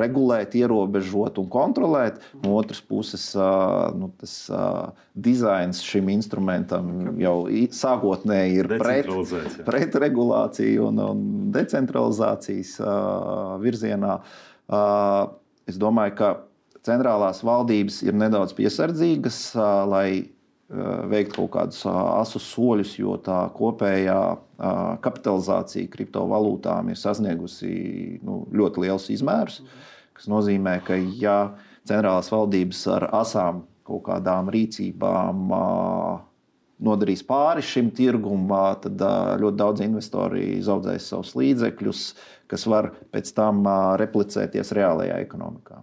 regulēt, 0.00 0.56
ierobežot 0.56 1.40
un 1.42 1.48
kontrolēt. 1.52 2.20
No 2.42 2.56
otras 2.60 2.80
puses, 2.84 3.26
nu, 3.98 4.08
tas 4.20 4.36
dizains 5.12 5.82
šim 5.84 6.08
instrumentam 6.14 7.18
jau 7.20 7.36
sākotnēji 7.76 8.62
ir 8.62 8.70
pret, 8.80 9.10
pret 9.66 9.98
regulāciju 10.06 10.88
un, 10.88 11.02
un 11.12 11.26
decentralizācijas 11.54 12.78
virzienā. 13.62 14.16
Es 15.68 15.78
domāju, 15.78 16.16
ka 16.18 16.32
centrālās 16.86 17.42
valdības 17.46 18.00
ir 18.06 18.16
nedaudz 18.18 18.54
piesardzīgas, 18.58 19.42
lai 19.90 20.31
veikt 21.12 21.34
kaut 21.36 21.50
kādus 21.52 21.82
asus 21.84 22.46
soļus, 22.54 22.94
jo 22.96 23.18
tā 23.20 23.42
kopējā 23.52 24.20
kapitalizācija 25.04 25.90
kriptovalūtām 25.92 26.88
ir 26.88 26.98
sasniegusi 27.00 27.72
nu, 28.24 28.46
ļoti 28.56 28.86
liels 28.86 29.10
izmērs. 29.12 29.60
Tas 30.16 30.28
nozīmē, 30.32 30.78
ka 30.86 30.96
ja 30.96 31.36
centrālās 31.88 32.30
valdības 32.32 32.82
ar 32.94 33.08
asām 33.20 33.64
kaut 33.84 34.04
kādām 34.06 34.48
rīcībām 34.54 35.50
nodarīs 36.82 37.24
pāri 37.26 37.62
šim 37.66 37.90
tirgumam, 37.94 38.78
tad 38.80 39.02
ļoti 39.42 39.58
daudz 39.58 39.84
investori 39.84 40.46
izaudzēs 40.60 41.10
savus 41.12 41.34
līdzekļus, 41.38 42.06
kas 42.50 42.66
var 42.70 42.92
pēc 43.12 43.34
tam 43.36 43.66
replicēties 44.00 44.72
reālajā 44.78 45.20
ekonomikā. 45.26 45.82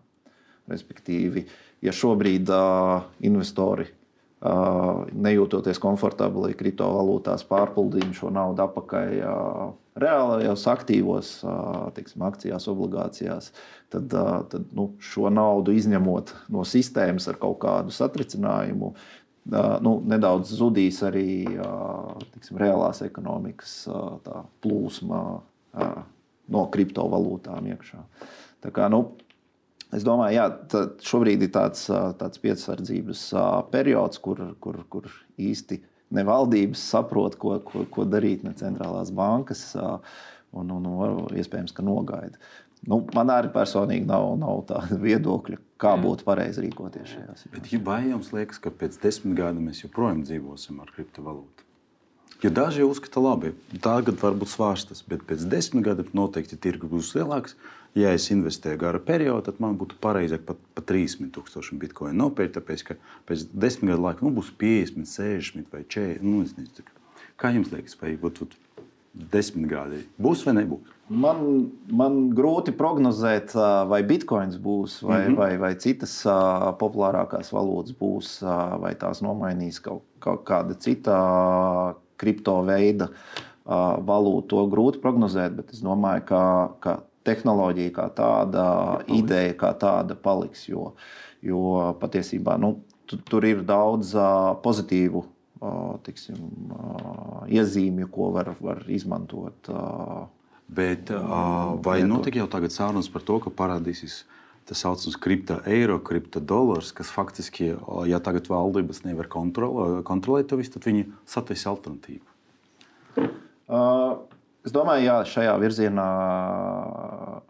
Respektīvi, 0.71 1.45
ja 1.83 1.93
šobrīd 1.95 2.49
investori 3.27 3.87
nejūtoties 4.39 5.81
komfortabli 5.83 6.53
kriptovalūtās, 6.55 7.43
pārpildīt 7.49 8.13
šo 8.15 8.31
naudu 8.31 8.63
atpakaļ 8.63 9.09
reālajos 9.99 10.63
aktīvos, 10.71 11.31
tiksim, 11.97 12.23
akcijās, 12.23 12.69
obligācijās, 12.71 13.51
tad, 13.91 14.07
tad 14.51 14.71
nu, 14.75 14.93
šo 15.03 15.27
naudu 15.33 15.75
izņemot 15.75 16.31
no 16.55 16.63
sistēmas 16.63 17.27
ar 17.27 17.39
kaut 17.41 17.59
kādu 17.65 17.91
satricinājumu, 17.91 18.93
nu, 19.83 19.95
nedaudz 20.07 20.53
zudīs 20.55 21.01
arī 21.03 21.43
tiksim, 22.31 22.59
reālās 22.61 23.03
ekonomikas 23.03 23.81
plūsma 24.63 25.23
no 26.49 26.67
kriptovalūtām 26.71 27.67
iekšā. 27.73 28.05
Tā 28.63 28.71
kā, 28.75 28.87
nu, 28.91 29.03
Es 29.95 30.05
domāju, 30.05 30.43
ka 30.69 30.83
šobrīd 31.01 31.47
ir 31.47 31.53
tāds, 31.53 31.87
tāds 32.19 32.41
piesardzības 32.43 33.23
periods, 33.73 34.21
kur, 34.21 34.43
kur, 34.61 34.83
kur 34.91 35.07
īsti 35.41 35.79
ne 36.13 36.25
valdības 36.25 36.83
saprot, 36.91 37.37
ko, 37.41 37.55
ko, 37.65 37.85
ko 37.89 38.05
darīt, 38.05 38.45
ne 38.45 38.53
centrālās 38.57 39.09
bankas, 39.15 39.71
un, 40.53 40.73
un, 40.75 40.89
un 40.89 41.37
iespējams, 41.37 41.73
ka 41.73 41.85
nogaida. 41.85 42.37
Nu, 42.87 43.01
man 43.15 43.31
arī 43.33 43.49
personīgi 43.51 44.07
nav, 44.07 44.29
nav 44.39 44.61
tāda 44.69 44.99
viedokļa, 45.07 45.57
kā 45.81 45.95
būtu 45.99 46.27
pareizi 46.27 46.63
rīkoties 46.63 47.15
šajā 47.15 47.39
situācijā. 47.41 47.81
Vai 47.85 48.03
jums 48.07 48.31
liekas, 48.35 48.61
ka 48.63 48.71
pēc 48.71 49.01
desmit 49.03 49.35
gadiem 49.39 49.67
mēs 49.67 49.83
joprojām 49.83 50.21
dzīvosim 50.27 50.79
ar 50.83 50.93
kriptovalūtu? 50.95 51.65
Jo 52.39 52.53
daži 52.55 52.85
uzskata, 52.87 53.19
labi, 53.19 53.51
tagad 53.83 54.21
var 54.21 54.37
būt 54.39 54.53
svārstas, 54.53 55.01
bet 55.03 55.25
pēc 55.27 55.43
desmit 55.51 55.83
gadiem 55.89 56.13
noteikti 56.15 56.55
tirgus 56.61 56.93
būs 56.93 57.11
lielāks. 57.17 57.57
Ja 57.97 58.11
es 58.13 58.27
investēju 58.29 58.77
garu 58.83 59.01
periodu, 59.01 59.47
tad 59.49 59.61
man 59.63 59.77
būtu 59.79 59.97
pareizāk 60.01 60.43
pat, 60.45 60.59
pat 60.77 60.85
30 60.91 61.31
tūkstoši 61.33 61.77
bitkoinu 61.81 62.13
nopirkt, 62.19 62.55
tāpēc 62.59 62.85
ka 62.85 62.97
pēc 63.29 63.47
desmit 63.49 63.93
gadu 63.93 64.05
laika 64.05 64.25
nu, 64.25 64.33
būs 64.35 64.51
50, 64.61 65.09
60 65.09 65.73
vai 65.73 65.81
40. 65.87 66.21
Nu, 66.21 66.43
nezinu, 66.45 66.85
kā 67.39 67.53
jums 67.55 67.73
liekas, 67.73 67.97
vai 68.01 68.13
būtu 68.19 68.45
desmit 69.33 69.67
gadi 69.69 70.03
būs 70.21 70.45
vai 70.45 70.55
nebūs? 70.59 70.95
Man, 71.09 71.39
man 71.89 72.19
grūti 72.37 72.75
prognozēt, 72.77 73.55
vai 73.89 74.03
bitkoins 74.05 74.59
būs, 74.61 74.99
vai, 75.01 75.23
mm 75.23 75.31
-hmm. 75.31 75.37
vai, 75.39 75.57
vai 75.57 75.73
citas 75.81 76.13
populārākās 76.79 77.49
valūtas 77.49 77.95
būs, 77.97 78.35
vai 78.79 78.93
tās 78.95 79.23
nomainīs 79.25 79.81
kaut, 79.81 80.03
kaut 80.19 80.45
kāda 80.45 80.77
cita 80.77 81.95
kripto 82.17 82.61
veida 82.61 83.09
valūta. 83.65 84.47
To 84.49 84.67
grūti 84.69 85.01
prognozēt, 85.01 85.55
bet 85.55 85.73
es 85.73 85.81
domāju, 85.81 86.25
ka, 86.25 86.43
ka 86.79 86.99
tehnoloģija 87.29 87.95
kā 87.95 88.09
tāda, 88.17 88.67
paliks. 88.99 89.17
ideja 89.21 89.57
kā 89.63 89.73
tāda 89.79 90.17
paliks. 90.19 90.67
Jo, 90.69 90.93
jo 91.45 91.63
patiesībā 92.01 92.57
nu, 92.61 92.75
tur 93.29 93.47
ir 93.47 93.63
daudz 93.65 94.13
pozitīvu 94.65 95.25
tiksim, 96.05 96.39
iezīmju, 97.51 98.09
ko 98.13 98.31
var, 98.35 98.53
var 98.63 98.83
izmantot. 98.87 99.71
Bet, 100.69 101.09
vai 101.83 102.01
notiek 102.05 102.37
jau 102.39 102.47
tagad 102.51 102.73
sarunas 102.73 103.09
par 103.11 103.25
to, 103.25 103.39
ka 103.43 103.53
parādīsies 103.53 104.23
tas 104.69 104.83
saucamais 104.85 105.17
kripto 105.17 105.55
eiro, 105.65 105.97
kripto 106.05 106.39
dolārs, 106.39 106.91
kas 106.93 107.09
faktiski, 107.09 107.71
ja 108.05 108.19
tagad 108.21 108.51
valdības 108.51 109.01
nevar 109.07 109.25
kontrolēt, 109.31 110.45
to 110.51 110.59
visu, 110.59 110.75
tad 110.75 110.85
viņi 110.85 111.07
satvērs 111.25 111.65
alternatīvu? 111.71 112.21
Uh, 113.69 114.28
Es 114.65 114.73
domāju, 114.75 115.07
ka 115.07 115.25
šajā 115.29 115.55
virzienā 115.61 116.07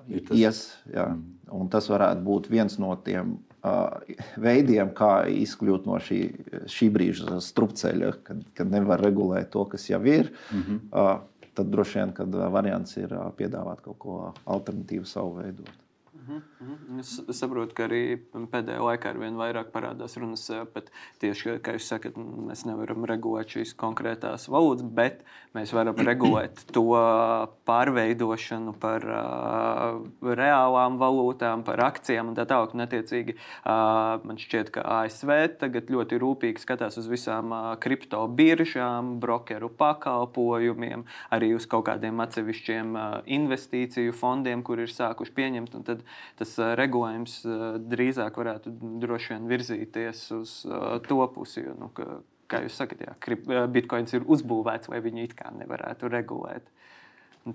tas. 0.10 0.34
ies. 0.38 0.64
Jā. 0.94 1.10
Un 1.50 1.70
tas 1.74 1.88
varētu 1.90 2.22
būt 2.26 2.50
viens 2.52 2.76
no 2.78 2.92
tiem 3.02 3.40
uh, 3.66 3.98
veidiem, 4.38 4.92
kā 4.94 5.26
izkļūt 5.34 5.88
no 5.90 5.98
šī, 6.06 6.20
šī 6.70 6.92
brīža 6.94 7.40
strupceļa, 7.42 8.12
kad, 8.28 8.44
kad 8.58 8.70
nevar 8.70 9.02
regulēt 9.02 9.50
to, 9.56 9.66
kas 9.72 9.90
jau 9.90 10.04
ir. 10.06 10.30
Mm 10.54 10.62
-hmm. 10.62 10.80
uh, 10.94 11.48
tad 11.58 11.74
droši 11.74 12.00
vien, 12.00 12.14
kad 12.14 12.36
variants 12.54 12.98
ir 12.98 13.16
piedāvāt 13.38 13.82
kaut 13.82 13.98
ko 14.00 14.34
alternatīvu 14.46 15.06
savu 15.06 15.42
veidot. 15.42 15.72
Mm 16.30 16.42
-hmm. 16.62 17.00
Es 17.00 17.40
saprotu, 17.40 17.74
ka 17.74 17.88
arī 17.88 18.20
pēdējā 18.34 18.82
laikā 18.86 19.10
ar 19.10 19.18
vien 19.18 19.38
vairāk 19.38 19.72
parādās 19.74 20.18
runas 20.18 20.50
eh, 20.50 20.66
par 20.74 20.84
tieši, 21.20 21.58
kā 21.64 21.74
jūs 21.74 21.88
sakat, 21.90 22.18
mēs 22.18 22.66
nevaram 22.66 23.06
regulēt 23.06 23.50
šīs 23.56 23.74
konkrētās 23.76 24.50
valūtas, 24.50 24.84
bet 24.84 25.24
mēs 25.56 25.74
varam 25.74 25.96
regulēt 26.10 26.66
to 26.72 26.86
pārveidošanu 27.66 28.74
par 28.80 29.06
uh, 29.06 30.02
reālām 30.22 30.98
valūtām, 31.02 31.64
par 31.64 31.82
akcijām 31.88 32.28
un 32.30 32.36
tā 32.36 32.46
tālāk. 32.46 32.74
Un, 32.74 32.82
attiecīgi, 32.86 33.36
uh, 33.36 34.22
man 34.24 34.38
šķiet, 34.38 34.70
ka 34.70 34.82
ASV 34.82 35.32
tagad 35.60 35.90
ļoti 35.90 36.20
rūpīgi 36.22 36.62
skatās 36.62 36.98
uz 36.98 37.08
visām 37.08 37.52
uh, 37.52 37.76
kripto 37.82 38.28
biržām, 38.28 39.20
brokeru 39.20 39.70
pakalpojumiem, 39.70 41.06
arī 41.32 41.56
uz 41.56 41.66
kaut 41.66 41.88
kādiem 41.90 42.20
atsevišķiem 42.20 42.96
uh, 42.96 43.22
investīciju 43.26 44.14
fondiem, 44.14 44.64
kur 44.64 44.80
ir 44.80 44.90
sākuši 44.94 45.34
pieņemt. 45.34 45.78
Tad 45.86 46.04
tas 46.40 46.56
regulējums 46.80 47.40
drīzāk 47.92 48.40
varētu 48.42 48.74
droši 49.04 49.36
vien 49.36 49.48
virzīties 49.50 50.26
uz 50.40 50.56
to 51.08 51.20
pusi. 51.36 51.66
Nu, 51.80 51.92
ka, 51.96 52.22
kā 52.50 52.64
jūs 52.66 52.80
sakat, 52.82 53.06
jā, 53.06 53.66
bitkoins 53.72 54.16
ir 54.18 54.28
uzbūvēts, 54.28 54.92
lai 54.92 55.02
viņu 55.06 55.26
it 55.28 55.36
kā 55.40 55.54
nevarētu 55.56 56.12
regulēt. 56.12 56.70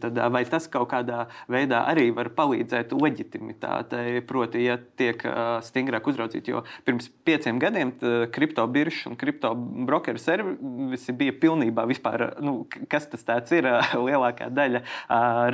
Tad, 0.01 0.17
vai 0.33 0.43
tas 0.49 0.65
kaut 0.73 0.89
kādā 0.91 1.27
veidā 1.51 1.83
arī 1.91 2.09
var 2.17 2.31
palīdzēt 2.35 2.95
leģitimitātei, 2.97 4.23
proti, 4.27 4.65
ja 4.65 4.79
tiek 4.99 5.21
stingrāk 5.67 6.09
uzraudzīti? 6.09 6.55
Jo 6.55 6.63
pirms 6.87 7.11
pieciem 7.29 7.61
gadiem 7.63 7.93
kriptobiržas 8.35 9.11
un 9.11 9.19
kriptobrokeru 9.21 10.21
servisi 10.21 11.15
bija 11.15 11.35
pilnībā 11.37 11.85
vispār, 11.91 12.31
nu, 12.43 12.63
kas 12.91 13.11
tas 13.13 13.53
ir. 13.55 13.69
Lielākā 14.05 14.49
daļa 14.53 14.83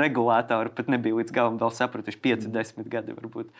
regulātoru 0.00 0.72
pat 0.74 0.88
nebija 0.92 1.18
līdz 1.18 1.34
galam 1.34 1.58
vēl 1.60 1.74
sapratuši, 1.74 2.20
50 2.22 2.88
gadi 2.90 3.14
varbūt. 3.16 3.50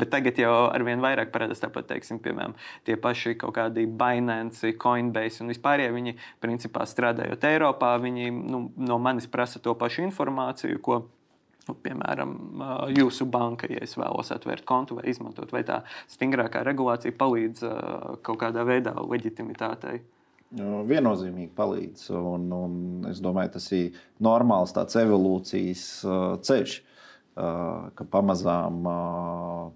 Bet 0.00 0.10
tagad 0.12 0.40
jau 0.40 0.54
ar 0.70 0.86
vien 0.86 1.02
vairāk 1.04 1.32
parādās 1.34 1.62
tāpat, 1.62 1.88
teiksim, 1.92 2.20
piemēram, 2.24 2.56
tie 2.88 2.96
paši 3.00 3.36
kaut 3.40 3.56
kādi 3.58 3.86
Binance, 3.86 4.72
Coinbase 4.80 5.44
un 5.44 5.52
vispārējie. 5.52 5.92
Viņi 5.96 6.16
principā 6.42 6.84
strādājot 6.88 7.44
Eiropā, 7.48 7.94
viņi 8.02 8.32
nu, 8.34 8.66
no 8.80 8.98
manis 9.02 9.25
prasa 9.32 9.62
to 9.62 9.74
pašu 9.78 10.06
informāciju, 10.06 10.80
ko 10.82 11.02
Nu, 11.66 11.74
piemēram, 11.82 12.34
jūsu 12.94 13.26
banka, 13.26 13.66
ja 13.70 13.80
es 13.82 13.96
vēlos 13.98 14.30
atvērt 14.30 14.62
kontu 14.68 15.00
vai 15.00 15.08
izmantot, 15.10 15.50
vai 15.50 15.64
tā 15.66 15.80
stingrākā 16.12 16.62
regulācija 16.66 17.14
palīdz 17.18 17.64
kaut 18.26 18.38
kādā 18.38 18.62
veidā 18.68 18.92
leģitimitātei. 19.00 19.98
Viennozīmīgi 20.86 21.50
palīdz. 21.58 22.04
Un, 22.14 22.46
un 22.54 22.76
es 23.10 23.18
domāju, 23.22 23.56
tas 23.56 23.66
ir 23.74 23.98
normāls 24.22 24.76
tāds 24.76 24.94
evolūcijas 25.00 25.82
ceļš, 26.46 26.76
ka 27.34 28.08
pamazām 28.14 28.86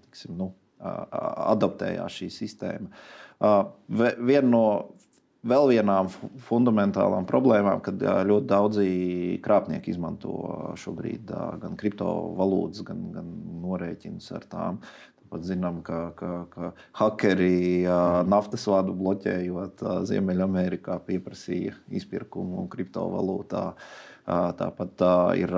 tiksim, 0.07 0.39
nu, 0.39 0.53
adaptējās 0.79 2.23
šī 2.23 2.31
sistēma. 2.39 3.03
Viena 3.91 4.47
no 4.47 4.65
vēl 5.47 5.71
vienām 5.73 6.11
fundamentālām 6.47 7.27
problēmām, 7.29 7.81
kad 7.85 8.01
ļoti 8.01 8.49
daudzi 8.51 8.89
krāpnieki 9.45 9.95
izmanto 9.95 10.35
šobrīd 10.81 11.33
gan 11.63 11.79
kriptovalūtas, 11.81 12.85
gan, 12.87 13.07
gan 13.15 13.33
norēķinus 13.65 14.31
ar 14.37 14.47
tām. 14.51 14.83
Pat 15.31 15.45
zinām, 15.47 15.79
ka, 15.87 16.09
ka, 16.19 16.31
ka 16.51 16.73
hakeri 16.99 17.87
naftas 18.27 18.65
vadu 18.67 18.97
bloķējot 18.99 19.85
Ziemeļamerikā 20.11 20.97
pieprasīja 21.07 21.77
izpirkumu 22.01 22.65
kriptovalūtā. 22.73 23.63
Tāpat 24.27 25.05
ir 25.39 25.55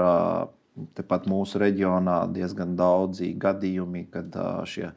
tepat 0.97 1.25
mūsu 1.29 1.61
reģionā 1.65 2.19
diezgan 2.37 2.77
daudzi 2.77 3.33
gadījumi, 3.41 4.07
kad 4.13 4.37
šie 4.69 4.93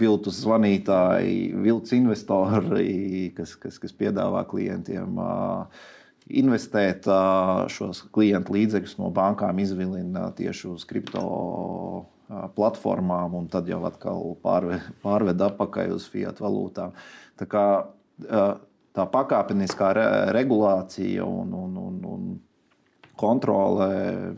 viltus 0.00 0.42
zvanītāji, 0.44 1.54
viltus 1.62 1.94
investori, 1.96 3.30
kas, 3.36 3.54
kas, 3.60 3.78
kas 3.80 3.96
piedāvā 3.96 4.44
klientiem 4.50 5.18
investēt 6.30 7.08
šos 7.72 8.04
klientu 8.14 8.54
līdzekļus 8.54 8.98
no 9.00 9.10
bankām, 9.14 9.58
izvilina 9.62 10.28
tieši 10.36 10.68
uz 10.70 10.84
kripto 10.88 11.24
platformām, 12.54 13.34
un 13.34 13.48
tad 13.50 13.68
jau 13.70 13.80
atkal 13.88 14.36
pārved, 14.44 14.84
pārved 15.02 15.40
atpakaļ 15.48 15.96
uz 15.96 16.06
fiat 16.12 16.38
valūtām. 16.42 16.92
Tā, 17.40 17.48
kā, 17.50 17.64
tā 18.94 19.06
pakāpeniskā 19.16 19.90
re, 19.96 20.06
regulācija 20.36 21.26
un, 21.26 21.56
un, 21.56 21.80
un, 21.80 21.98
un 22.12 22.28
kontrole 23.18 23.88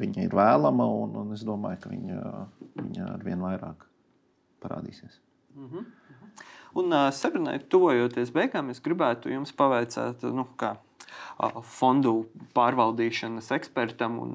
ir 0.01 0.39
vēlama, 0.39 0.87
un, 1.03 1.19
un 1.25 1.37
es 1.37 1.45
domāju, 1.47 1.83
ka 1.83 1.93
viņa, 1.93 2.23
viņa 2.81 3.11
ar 3.11 3.27
vien 3.27 3.45
vairāk 3.45 3.85
parādīsies. 4.65 5.21
Mm 5.55 5.69
-hmm. 5.69 5.85
Un 6.75 7.13
sarunai 7.13 7.59
tuvojoties 7.69 8.31
beigām, 8.33 8.71
es 8.71 8.81
gribētu 8.81 9.29
jums 9.29 9.53
pavaicāt, 9.53 10.23
nu, 10.23 10.47
kā 10.57 10.77
fondu 11.79 12.27
pārvaldīšanas 12.57 13.51
ekspertam 13.57 14.19
un 14.23 14.35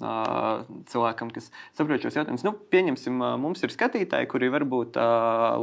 cilvēkam, 0.90 1.32
kas 1.36 1.50
saprot 1.78 2.04
šos 2.04 2.18
jautājumus. 2.20 2.46
Nu, 2.48 2.54
pieņemsim, 2.74 3.22
mums 3.42 3.64
ir 3.66 3.74
skatītāji, 3.74 4.30
kuri 4.32 4.52
varbūt 4.54 5.00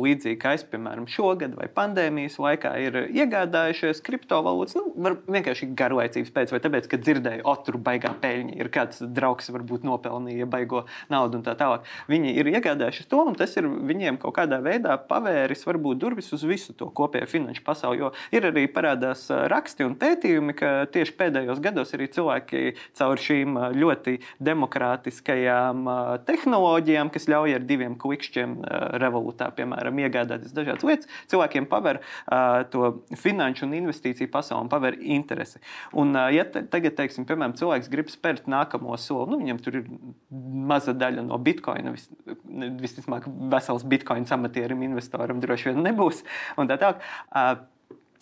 līdzīgi 0.00 0.40
kā 0.40 0.54
es, 0.58 0.64
piemēram, 0.68 1.08
šogad 1.10 1.56
vai 1.58 1.68
pandēmijas 1.72 2.38
laikā 2.42 2.74
ir 2.84 3.00
iegādājušies 3.12 4.02
kriptovalūtas. 4.06 4.78
Nu, 4.78 5.14
vienkārši 5.28 5.70
garlaicības 5.76 6.32
pēc, 6.34 6.54
vai 6.54 6.62
tāpēc, 6.64 6.88
ka 6.90 7.00
dzirdēju, 7.02 7.44
o, 7.44 7.56
tur 7.66 7.78
baigā 7.82 8.14
peļņa, 8.22 8.56
ir 8.60 8.70
kāds 8.74 9.02
draugs, 9.04 9.50
varbūt 9.54 9.84
nopelnīja 9.86 10.48
baigo 10.50 10.84
naudu 11.12 11.40
un 11.40 11.46
tā 11.46 11.56
tālāk. 11.58 11.84
Viņi 12.10 12.34
ir 12.40 12.50
iegādājušies 12.54 13.10
to, 13.10 13.20
un 13.28 13.36
tas 13.38 13.52
ir 13.60 13.68
viņiem 13.68 14.18
kaut 14.22 14.36
kādā 14.38 14.60
veidā 14.64 14.96
pavēris 15.10 15.66
varbūt 15.68 16.00
durvis 16.00 16.32
uz 16.36 16.44
visu 16.48 16.72
to 16.78 16.88
kopējo 16.94 17.28
finanšu 17.30 17.64
pasauli. 17.66 18.00
Jo 18.00 18.12
ir 18.34 18.48
arī 18.48 18.64
parādās 18.72 19.26
raksti 19.52 19.84
un 19.86 19.96
pētījumi, 20.00 20.56
ka 20.56 20.72
tieši 20.94 21.03
pēdējos 21.18 21.60
gados 21.64 21.92
arī 21.96 22.08
cilvēki 22.14 22.74
caur 22.96 23.20
šīm 23.20 23.58
ļoti 23.76 24.16
demokrātiskajām 24.44 25.84
tehnoloģijām, 26.28 27.10
kas 27.14 27.28
ļauj 27.30 27.56
ar 27.58 27.66
diviem 27.68 27.96
klikšķiem 28.00 28.56
revolūtā, 29.02 29.50
piemēram, 29.58 30.00
iegādāties 30.04 30.54
dažādas 30.56 30.86
lietas, 30.88 31.10
cilvēkiem 31.32 31.68
paver 31.70 32.00
to 32.72 32.94
finanšu 33.20 33.66
un 33.68 33.76
investīciju 33.80 34.30
pasauli 34.32 34.64
un 34.64 34.72
paver 34.72 34.98
interesi. 35.00 35.60
Un, 35.92 36.14
ja 36.34 36.46
tagad, 36.48 36.94
teiksim, 36.98 37.26
piemēram, 37.28 37.56
cilvēks 37.58 37.90
grib 37.92 38.12
spērt 38.12 38.48
nākamo 38.50 38.96
soli, 39.00 39.32
nu, 39.32 39.40
viņam 39.42 39.60
tur 39.64 39.80
ir 39.80 39.90
maza 40.30 40.94
daļa 40.96 41.26
no 41.26 41.38
bitkoina, 41.42 41.94
vis, 41.94 42.08
visticamāk, 42.80 43.28
vesels 43.52 43.86
bitkoins 43.88 44.32
amatierim, 44.34 44.82
investoram 44.86 45.42
droši 45.42 45.72
vien 45.72 45.84
nebūs. 45.90 46.24
Tā 46.56 46.76
tālāk. 46.80 47.64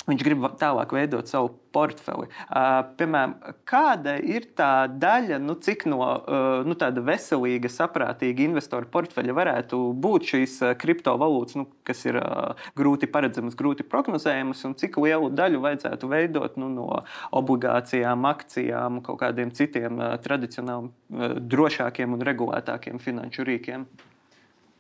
Viņš 0.09 0.23
grib 0.27 0.45
tālāk 0.59 0.93
veidot 0.97 1.29
savu 1.31 1.53
portfeli. 1.73 2.27
Uh, 2.51 2.83
piemēram, 2.99 3.37
kāda 3.69 4.17
ir 4.19 4.49
tā 4.59 4.89
daļa, 4.91 5.39
nu, 5.41 5.55
cik 5.63 5.85
no 5.89 6.01
uh, 6.03 6.65
nu, 6.67 6.75
tāda 6.79 7.05
veselīga, 7.07 7.71
saprātīga 7.73 8.45
investora 8.45 8.89
portfeļa 8.93 9.37
varētu 9.39 9.81
būt 10.03 10.29
šīs 10.33 10.59
uh, 10.65 10.73
kriptovalūtas, 10.79 11.57
nu, 11.61 11.69
kas 11.87 12.03
ir 12.09 12.19
uh, 12.19 12.59
grūti 12.79 13.09
paredzamas, 13.15 13.57
grūti 13.59 13.87
prognozējamas, 13.87 14.65
un 14.69 14.77
cik 14.83 14.99
lielu 15.05 15.31
daļu 15.39 15.63
vajadzētu 15.63 16.11
veidot 16.11 16.59
nu, 16.61 16.73
no 16.75 16.89
obligācijām, 17.31 18.27
akcijām, 18.35 19.01
kaut 19.07 19.23
kādiem 19.23 19.55
citiem 19.55 20.03
uh, 20.03 20.17
tradicionāliem, 20.23 20.91
uh, 20.91 21.37
drošākiem 21.55 22.19
un 22.19 22.27
regulētākiem 22.27 22.99
finanšu 23.03 23.47
rīkiem? 23.49 23.87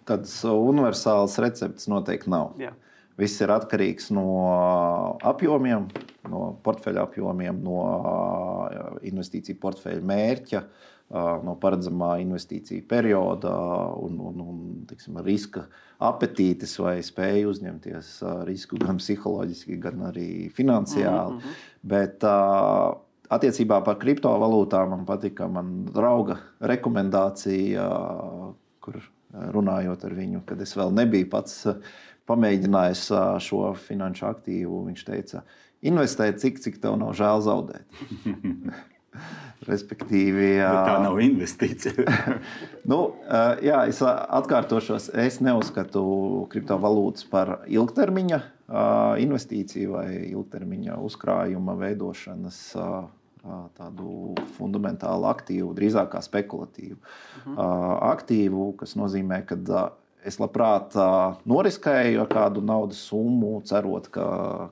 Tādas 0.08 0.34
universālas 0.50 1.38
receptes 1.38 1.86
noteikti 1.86 2.32
nav. 2.32 2.56
Jā. 2.58 2.74
Viss 3.20 3.42
ir 3.44 3.52
atkarīgs 3.52 4.10
no 4.14 4.24
apjomiem, 5.28 5.88
no 6.32 6.46
portfeļa 6.64 7.04
apjomiem, 7.06 7.60
no 7.64 7.82
investīciju 9.04 9.60
portfeļa 9.60 10.04
mērķa, 10.08 10.62
no 11.44 11.54
paredzamā 11.60 12.14
investīcija 12.22 12.86
perioda 12.88 13.52
un, 14.00 14.16
un, 14.30 14.40
un 14.40 14.60
tiksim, 14.88 15.18
riska 15.26 15.66
apetītes 16.02 16.72
vai 16.80 16.96
spēja 17.04 17.50
uzņemties 17.50 18.14
risku 18.48 18.80
gan 18.80 19.00
psiholoģiski, 19.02 19.76
gan 19.82 20.08
arī 20.08 20.48
finansiāli. 20.56 21.36
Mm 21.36 21.40
-hmm. 21.40 21.64
Bet, 21.82 22.24
Attiecībā 23.32 23.78
par 23.80 23.96
kriptovalūtām 23.96 24.90
man 24.92 25.04
patika 25.08 25.46
man 25.48 25.86
drauga 25.88 26.36
rekomendācija, 26.60 27.86
kur 28.84 28.98
runājot 29.32 30.04
ar 30.04 30.16
viņu, 30.18 30.42
kad 30.44 30.60
es 30.60 30.74
vēl 30.76 30.92
nebiju 30.92 31.30
pats 31.32 31.62
pamēģinājis 32.30 33.04
šo 33.42 33.66
finanšu 33.88 34.28
aktīvu. 34.30 34.86
Viņš 34.88 35.04
teica, 35.08 35.44
investē 35.82 36.30
cik, 36.38 36.62
cik 36.62 36.80
tev 36.82 36.96
nav 37.00 37.14
žēl 37.18 37.44
zaudēt. 37.44 37.86
Respektīvi, 39.68 40.56
Bet 40.58 40.88
tā 40.88 40.96
nav 41.04 41.18
investīcija. 41.22 42.06
nu, 42.90 42.98
jā, 43.62 43.84
es 43.90 44.00
atkārtošos. 44.02 45.10
Es 45.22 45.38
neuzskatu 45.44 46.02
kriptovalūtas 46.50 47.28
par 47.30 47.60
ilgtermiņa 47.70 48.40
investīciju 49.22 49.98
vai 49.98 50.06
ilgtermiņa 50.32 50.96
uzkrājuma 51.04 51.76
veidošanas 51.78 52.58
tādu 53.76 54.34
fundamentālu 54.56 55.26
aktīvu, 55.30 55.72
drīzāk 55.74 56.12
kā 56.14 56.22
spekulatīvu 56.22 56.96
uh 56.96 57.46
mhm. 57.46 57.56
-huh. 57.58 57.98
aktīvu, 58.12 58.72
kas 58.78 58.96
nozīmē, 58.96 59.44
ka 59.46 59.56
es 60.26 60.38
labprāt 60.40 60.94
noriskēju 61.48 62.22
ar 62.22 62.30
kādu 62.30 62.62
naudas 62.64 63.00
summu, 63.08 63.56
cerot, 63.68 64.08
ka, 64.14 64.26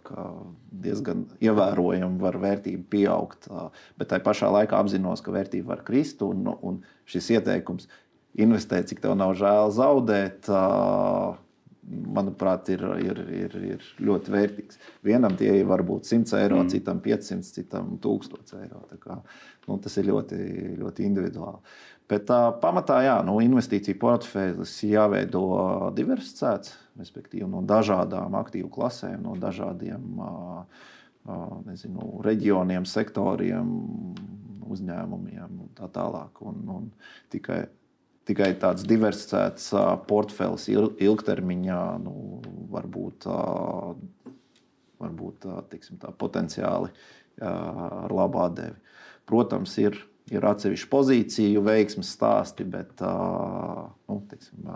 ka 0.07 0.27
diezgan 0.71 1.27
ievērojami 1.43 2.23
var 2.23 2.39
vērtība 2.43 2.87
pieaugt. 2.93 3.51
Bet 3.99 4.13
tajā 4.13 4.25
pašā 4.27 4.51
laikā 4.55 4.79
apzinos, 4.81 5.23
ka 5.25 5.35
vērtība 5.35 5.75
var 5.75 5.85
krist. 5.87 6.23
Un, 6.27 6.49
un 6.63 6.81
šis 7.11 7.33
ieteikums 7.37 7.91
investēt, 8.39 8.91
cik 8.91 9.03
tev 9.05 9.17
nav 9.19 9.37
žēl 9.39 9.73
zaudēt. 9.75 10.51
Manuprāt, 11.91 12.69
ir, 12.71 12.85
ir, 13.03 13.21
ir, 13.35 13.55
ir 13.73 13.87
ļoti 14.07 14.31
vērtīgs. 14.31 14.79
Vienam 15.03 15.35
tie 15.39 15.57
var 15.67 15.83
būt 15.83 16.07
100 16.07 16.37
eiro, 16.39 16.61
mm. 16.61 16.69
citam 16.71 17.01
500, 17.03 17.49
citam 17.57 17.97
1000 18.05 18.53
eiro. 18.61 18.85
Kā, 19.03 19.17
nu, 19.67 19.79
tas 19.83 19.97
ir 19.99 20.07
ļoti, 20.13 20.39
ļoti 20.79 21.09
individuāli. 21.09 21.59
Bet 22.11 22.25
tā 22.27 22.39
pamatā, 22.59 22.97
jā, 23.07 23.19
nu, 23.23 23.37
investīcija 23.45 23.99
portfeļs 24.01 24.73
jāveido 24.83 25.45
diversificēts, 25.95 26.73
respektīvi 26.99 27.47
no 27.47 27.61
dažādām 27.63 28.35
aktīvu 28.41 28.71
klasēm, 28.75 29.21
no 29.23 29.37
dažādiem 29.39 30.19
nezinu, 31.69 32.09
reģioniem, 32.27 32.89
sektoriem, 32.89 33.71
uzņēmumiem 34.71 35.63
un 35.63 35.71
tā 35.79 35.87
tālāk. 35.95 36.43
Un, 36.47 36.61
un 36.75 36.91
tikai, 37.31 37.63
tikai 38.27 38.51
tāds 38.59 38.87
diversificēts 38.91 39.71
portfels 40.11 40.67
ilgtermiņā 40.73 41.81
nu, 42.03 42.17
var 42.75 42.91
būt, 42.91 43.31
var 44.99 45.17
būt 45.23 45.51
tiksim, 45.71 46.03
tā, 46.03 46.11
potenciāli 46.11 46.91
ar 47.39 48.11
labu 48.11 48.43
atdevi. 48.43 48.81
Protams, 49.31 49.79
ir 49.79 49.95
ir 50.31 50.47
atsevišķi 50.47 50.89
pozīciju, 50.91 51.63
veiksmes 51.67 52.13
stāsti, 52.15 52.67
bet 52.71 53.03
nu, 53.03 54.19
teiksim, 54.31 54.71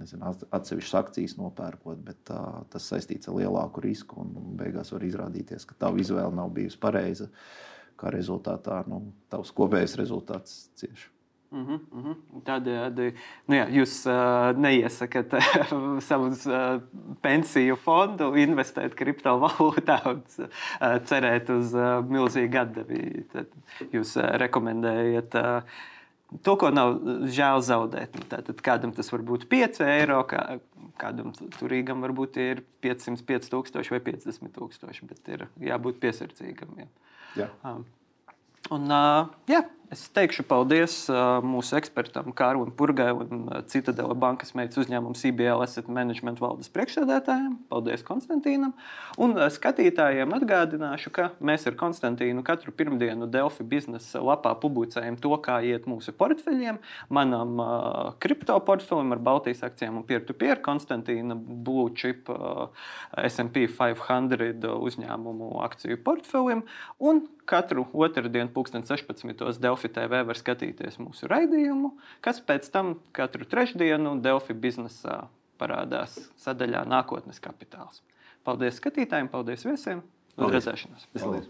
nezinu, 0.00 0.32
atsevišķas 0.56 0.98
akcijas 1.00 1.36
nopērkot, 1.38 2.02
bet 2.06 2.32
tas 2.72 2.90
saistīts 2.90 3.30
ar 3.30 3.38
lielāku 3.38 3.84
risku 3.84 4.20
un 4.22 4.56
beigās 4.58 4.92
var 4.94 5.06
izrādīties, 5.06 5.68
ka 5.68 5.78
tava 5.86 6.02
izvēle 6.02 6.34
nav 6.34 6.52
bijusi 6.56 6.80
pareiza. 6.82 7.30
Kā 7.96 8.10
rezultātā 8.12 8.82
nu, 8.90 9.00
tavs 9.32 9.54
kopējais 9.56 9.96
rezultāts 9.96 10.66
cieši. 10.76 11.15
Mm 11.50 11.66
-hmm, 11.66 11.80
mm 11.92 12.02
-hmm. 12.04 12.42
Tādējādi 12.44 13.12
nu 13.46 13.54
jā, 13.54 13.66
jūs 13.70 13.94
uh, 14.10 14.58
neiesakat 14.58 15.34
savus 16.08 16.46
uh, 16.46 16.80
pensiju 17.22 17.76
fondu, 17.76 18.34
investēt 18.34 18.94
kriptovalūtā 18.94 20.00
un 20.10 20.22
uh, 20.38 20.48
cerēt 21.04 21.50
uz 21.50 21.74
uh, 21.74 22.04
milzīgu 22.04 22.58
atdevi. 22.58 23.24
Tad 23.32 23.46
jūs 23.92 24.16
uh, 24.16 24.36
rekomendējat. 24.38 25.34
Uh, 25.34 25.62
To, 26.42 26.56
ko 26.58 26.72
nav 26.74 26.96
žēl 27.30 27.62
zaudēt. 27.62 28.16
Nu, 28.18 28.24
tātad 28.26 28.58
kādam 28.64 28.92
tas 28.94 29.12
var 29.12 29.22
būt 29.22 29.46
5 29.50 29.78
eiro, 29.86 30.18
kā, 30.26 30.58
kādam 30.98 31.30
turīgam 31.60 32.02
varbūt 32.02 32.38
ir 32.42 32.64
500, 32.82 33.22
5000 33.28 33.92
vai 33.94 34.00
50 34.08 34.50
tūkstoši, 34.56 35.06
bet 35.06 35.30
ir 35.30 35.46
jābūt 35.68 36.00
piesardzīgam. 36.02 36.74
Jā. 36.82 36.88
Jā. 37.36 37.48
Um, 37.62 37.84
un, 38.74 38.90
uh, 38.90 39.30
jā, 39.46 39.62
Es 39.86 40.00
teikšu 40.10 40.42
paldies 40.50 40.94
mūsu 41.46 41.76
ekspertam 41.78 42.32
Kāram 42.34 42.72
Purgai 42.74 43.12
un 43.14 43.44
Citadela 43.70 44.16
bankas 44.18 44.50
meitas 44.58 44.80
uzņēmuma 44.82 45.14
CBL 45.14 45.62
Asset 45.62 45.86
Management 45.86 46.40
valdes 46.42 46.72
priekšsēdētājiem. 46.74 47.52
Paldies 47.70 48.02
Konstantīnam. 48.06 48.72
Un 49.22 49.36
skatītājiem 49.54 50.34
atgādināšu, 50.40 51.12
ka 51.14 51.28
mēs 51.38 51.68
ar 51.70 51.76
Konstantīnu 51.78 52.42
katru 52.46 52.74
pirmdienu 52.74 53.28
Delfi 53.30 53.62
biznesa 53.68 54.24
lapā 54.26 54.56
publicējam 54.58 55.20
to, 55.22 55.30
kā 55.44 55.60
iet 55.62 55.86
mūsu 55.86 56.16
portfeļiem. 56.18 56.80
Manam 57.14 57.62
kripto 58.18 58.58
portfelim 58.66 59.14
ar 59.14 59.22
Baltijas 59.22 59.62
akcijiem 59.70 60.02
un 60.02 60.08
peer-to-peer 60.08 60.64
Konstantīna 60.66 61.38
Blue 61.38 61.94
Chip 61.94 62.26
SP 63.14 63.68
500 63.78 64.66
uzņēmumu 64.74 65.54
akciju 65.68 66.02
portfelim. 66.02 66.66
Un 66.98 67.28
katru 67.46 67.86
otrdienu, 67.94 68.50
2016. 68.50 69.62
Delfi 69.62 69.75
TV 69.92 70.22
var 70.26 70.38
skatīties 70.38 70.96
mūsu 71.02 71.28
raidījumu, 71.30 71.92
kas 72.24 72.40
pēc 72.40 72.70
tam 72.72 72.96
katru 73.16 73.44
trešdienu 73.48 74.16
Delfi 74.24 74.56
biznesā 74.56 75.26
parādās 75.60 76.16
sadaļā 76.40 76.86
Nākotnes 76.88 77.40
kapitāls. 77.44 78.02
Paldies 78.46 78.80
skatītājiem, 78.80 79.28
paldies 79.32 79.64
viesiem! 79.66 80.02
Uz 80.36 80.52
redzēšanos! 80.52 81.08
Paldies. 81.16 81.48